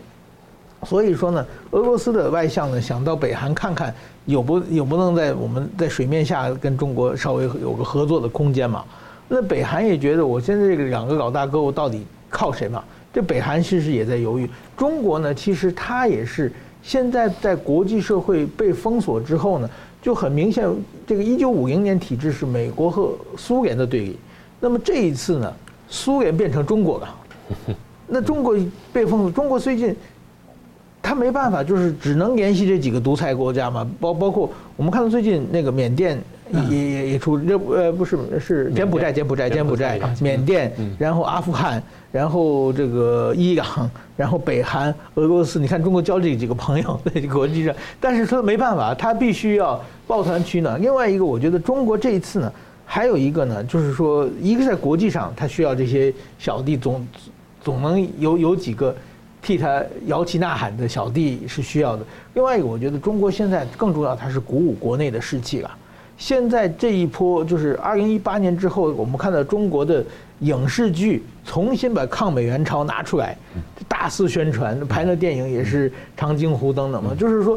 [0.85, 3.93] 所以说呢，俄罗斯的外相呢想到北韩看看
[4.27, 8.85] 有不有不能在我们在水面下跟中国稍微有个合作的空间嘛？
[9.27, 12.83] 那北韩也觉得我现在这个两个老大哥我到底靠谁嘛？
[13.13, 14.49] 这北韩其实也在犹豫。
[14.77, 19.69] 中国呢，其实它也是现在在国际社会被封锁之后呢，
[20.01, 20.71] 就很明显，
[21.05, 24.17] 这个一九五零年体制是美国和苏联的对立。
[24.61, 25.53] 那么这一次呢，
[25.89, 27.15] 苏联变成中国了，
[28.07, 28.57] 那中国
[28.93, 29.97] 被封锁，中国最近。
[31.09, 36.23] 他没办法，就是只能联系这几个独裁国家嘛，包包括我们看到最近那个缅甸
[36.69, 41.83] 也也也出，这呃不是是柬埔寨柬埔寨柬埔寨缅甸，然后阿富汗，
[42.13, 50.79] 然后这个伊朗，然后北韩、俄罗斯，你看中国交这几个朋友在国际上，但是说没办法，他必须要抱团取暖。
[50.79, 52.53] 另外一个，我觉得中国这一次呢，
[52.85, 57.09] 还有一个呢，就是说一个在国际上，他需要这些小弟总
[57.63, 58.95] 总能有有几个。
[59.41, 62.05] 替他摇旗呐喊的小弟是需要的。
[62.35, 65.71] 另外一个，我觉得中国现在更重要，它是鼓舞国内的士气了。
[66.17, 70.05] 现在这一波就是二零一八年之后，我们看到中国的
[70.41, 73.37] 影视剧重新把抗美援朝拿出来，
[73.87, 77.15] 大肆宣传，拍那电影也是长津湖等等嘛。
[77.17, 77.57] 就是说，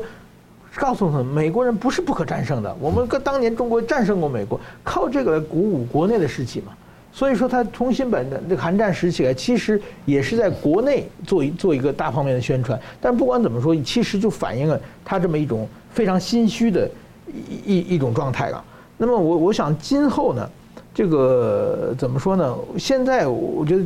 [0.76, 2.76] 告诉他们美国人不是不可战胜的。
[2.80, 6.72] 我们跟当年中国战胜过美国，靠这个来鼓舞国内的士气嘛。
[7.14, 12.80] 所以说，他重新把那个韩战时起来，其实也是在国内做一做一个大方面的宣传。
[13.02, 16.90] 但不管怎么说，其实就反映了他这么一种非常心虚的
[17.28, 18.64] 一一一种状态了。
[18.98, 20.50] 那么我我想今后呢，
[20.94, 22.56] 这个怎么说呢？
[22.78, 23.84] 现在我觉得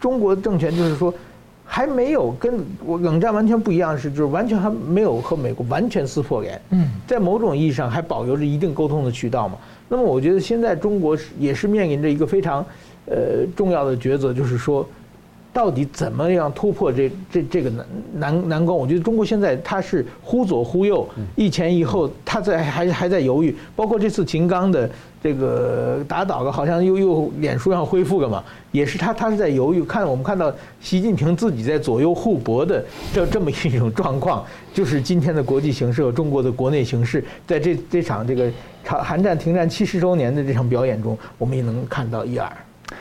[0.00, 1.12] 中国的政权就是说
[1.70, 6.58] 还没有跟我冷战完全不一样，是就是完全还没有和美国完全撕破脸。
[6.70, 9.58] 嗯，在某种意义上还保留着一定沟通的渠道嘛。
[9.86, 12.64] 那么我觉得现在中国是也是面临着一个非常，
[13.04, 14.88] 呃重要的抉择，就是说，
[15.58, 17.84] 到底怎么样突破这这这个难
[18.14, 18.78] 难难关？
[18.78, 21.04] 我觉得中国现在它是忽左忽右，
[21.34, 23.52] 一前一后，它在还还在犹豫。
[23.74, 24.88] 包括这次秦刚的
[25.20, 28.40] 这个打倒了，好像又又脸书上恢复了嘛，
[28.70, 29.82] 也是他他是在犹豫。
[29.82, 38.48] 看我们看到习近平自己在左右互搏的这这么一种状况，就是今天的国际形势和中国的国内形势，在这这场这个
[38.84, 42.48] 朝韩战停战七十周年的这场表演中，我们也能看到一二。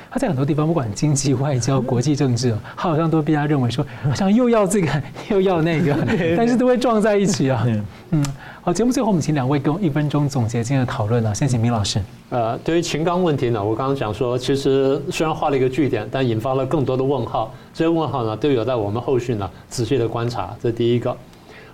[0.09, 5.95] 他在很多地方，不管经济、外交、国际政治，他好像都被他认为说，好像又要这个， 又要那个，
[6.35, 7.65] 但是都会撞在一起啊。
[8.11, 8.25] 嗯，
[8.61, 11.33] 好，节目最后我们请两位给我一分钟总结今天的讨论啊。
[11.33, 12.01] 先请明老师。
[12.29, 17.53] 呃，对于秦刚问题呢，我刚刚讲说，其实虽然画了一个句点，但引发了更多的问号。
[17.73, 20.55] 这些问号呢，都有待我们后续呢仔细的观察。
[20.61, 21.15] 这第一个。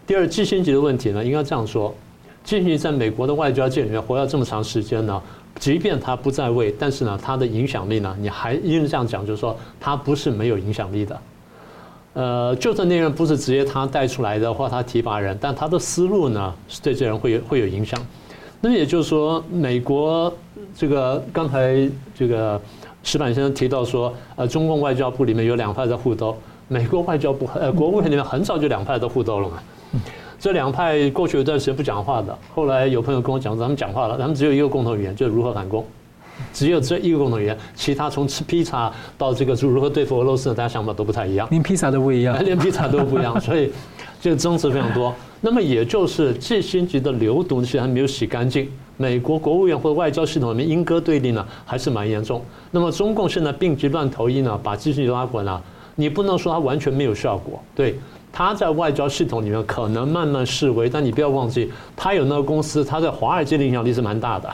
[0.05, 1.93] 第二，基辛级的问题呢，应该这样说：
[2.43, 5.22] 基辛吉在美国的外交界里面活了这么长时间呢。
[5.60, 11.20] 即便他不在位，但是呢，他的影响力呢，你还因为这样讲，就是说他不是没有影响力的。
[12.14, 17.99] 呃，就算那人不是直接他带出来的或他提拔人，但他的思路呢，是对这人会有会有影响。
[18.62, 20.32] 那也就是说，美国
[20.76, 22.60] 这个刚才这个
[23.04, 26.38] 石板先生提到说，呃，中共外交部里面有两派在互斗，
[26.68, 29.64] 美国外交部呃国务院里面很早就两派在互斗了嘛。
[30.44, 35.86] 这两派过去有一段时间不讲话的，后来有朋友跟我讲，咱们讲话了，咱们只有一个共同语言，就是如何反攻，
[36.52, 43.72] 只有这一个共同语言，其他从吃披萨到这个如何对付俄罗斯，大家想法都不太一样，连披萨都不一样， 连披萨都不一样， 所以
[44.20, 45.16] 这个争执非常多。
[45.39, 52.44] 那么也就是季辛吉的流毒其实还没有洗干净，美国国务院或者外交系统里面鹰鸽对立呢还是蛮严重。
[52.72, 55.58] 那么中共现在病急乱投医呢，把季辛吉拉过来，
[55.96, 58.00] 你不能说它完全没有效果，对。
[58.36, 64.52] 他在外交系统里面可能慢慢示威，但你不要忘记，他有那个公司，他在华尔街的影响力是蛮大的。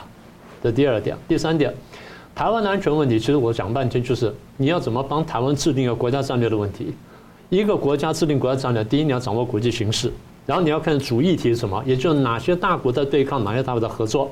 [0.62, 1.72] 这第二点，第三点，
[2.34, 6.94] 台湾的安全问题，其实我讲半天就是你要怎么帮台湾制定一个国家战略的问题。
[7.48, 10.12] 一个国家制定国家战略，第一你要掌握国际形势，
[10.44, 14.30] 然后你要看主议题是什么，也就是哪些大国在对抗，哪些大国在合作，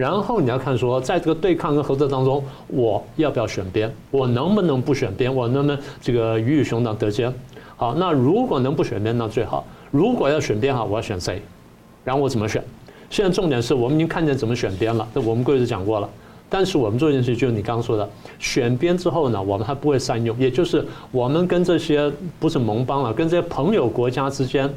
[0.00, 7.30] 然后你要看说，在这个对抗跟合作当中，我要不要选边，我能不能不选边，我能不能这个鱼与熊掌得兼。
[7.76, 9.62] 好，那如果能不选边，那最好。
[9.90, 11.42] 如果要选边哈，我要选谁？
[12.02, 12.64] 然后我怎么选？
[13.10, 16.08] 现在重点是我们已经看见怎么选边了，这我们过去讲过了。
[16.48, 20.82] 但是我们做一件事，就是你刚刚说的，选边之后呢，我们还不会善用，也就是
[21.12, 24.72] 我们跟这些不是盟邦了，跟这些朋友国家之间。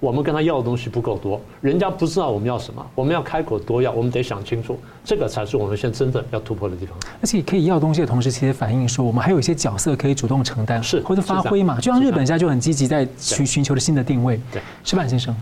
[0.00, 6.96] 我们跟他要的东西不够多，人家不知道我们要什么，我们要开口多要，我们得想清楚，这个才是我们现在真正要突破的地方。
[7.20, 11.80] 而且可以要东西的同时，其实反映说我们还有一些角色可以主动承担，是或者发挥嘛。
[11.80, 14.40] 就像日本现在就很积极在寻寻求的新的定位。
[14.52, 15.34] 对，石板先生。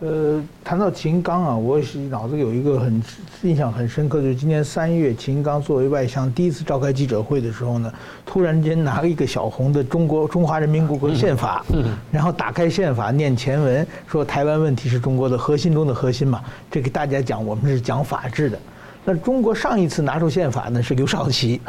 [0.00, 3.00] 呃，谈到秦刚啊，我是脑子有一个很
[3.42, 7.92] 印象很深刻，就是今年三月，秦刚作为外相第一次召开记者会的时候呢，
[8.26, 11.64] 突然间拿了一个小红的中国中华人民共和国宪法，
[12.10, 18.58] 然后打开宪法念前文，说台湾问题是中国的核心中的核心嘛，这给大家讲我们是讲法治的。
[19.04, 21.60] 那中国上一次拿出宪法呢是刘少奇，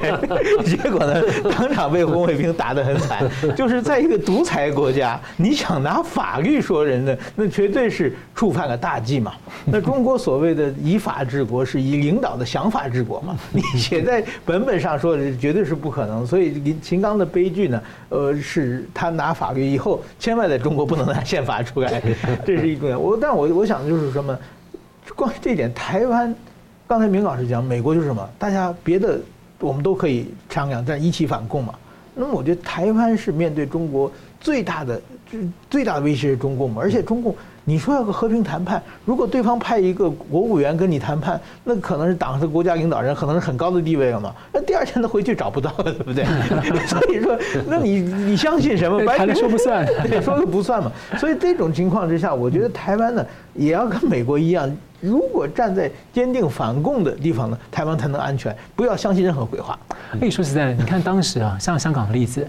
[0.64, 1.22] 结果呢
[1.56, 3.28] 当场被红卫兵打得很惨。
[3.54, 9.34] 就是在一个独裁国家，你想拿法律说人呢，那绝对是触犯了大忌嘛。
[9.66, 13.36] 那中国所谓的以法治国，是以领导的想法治国嘛？
[13.52, 16.26] 你写在本本上说的绝对是不可能。
[16.26, 22.02] 所以秦刚的悲剧呢，呃，是他拿法律以后，千万在中国不能拿宪法出来，
[22.46, 22.98] 这是一重要。
[22.98, 24.38] 我但我我想的就是什么，
[25.14, 26.34] 光这点台湾。
[26.90, 28.28] 刚才明老师讲，美国就是什么？
[28.36, 29.20] 大家别的
[29.60, 31.72] 我们都可以商量，但一起反共嘛。
[32.16, 34.10] 那么我觉得台湾是面对中国
[34.40, 36.82] 最大的、最最大的威胁是中共嘛。
[36.82, 37.32] 而且中共，
[37.70, 44.34] 你说要个和平谈判，如果对方派一个国务员跟你谈判，那可能是党是国家领导人，可能是很高的地位了嘛。
[44.52, 46.24] 那第二天他回去找不到了，对不对？
[46.84, 49.00] 所以说，那你你相信什么？
[49.06, 50.90] 白人说不算， 对，说的不算嘛。
[51.16, 54.68] 所以这种情况之下，我觉得台湾呢也要跟美国一样。
[55.00, 58.54] 如果站在坚定反共的地方呢，台湾才能安全。
[58.74, 59.78] 不要相信任何鬼话。
[60.20, 62.46] 哎，说实在的，你看当时啊，像香港的例子，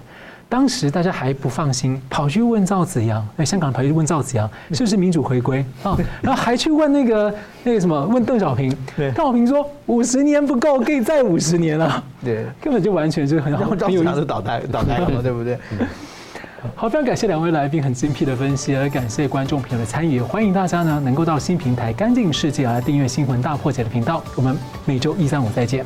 [0.51, 5.97] 当时大家还不放心，跑去问赵紫阳，哎，香港跑去问赵紫阳是不是民主回归啊？
[6.21, 7.33] 然后还去问那个
[7.63, 8.69] 那个什么，问邓小平。
[8.97, 12.03] 邓小平说五十年不够，可以再五十年啊。
[12.21, 13.73] 对，根本就完全是很好。
[13.73, 15.57] 赵紫阳是倒台倒台了嘛，对不对？
[16.75, 20.19] 好，非常感谢两位来宾很精辟的分析，也感谢观众朋友的参与。
[20.19, 24.21] 欢迎大家呢能够到新平台“干净世界”来订阅《新闻大破解》的频道。
[24.35, 25.85] 我们每周一、三、五再见。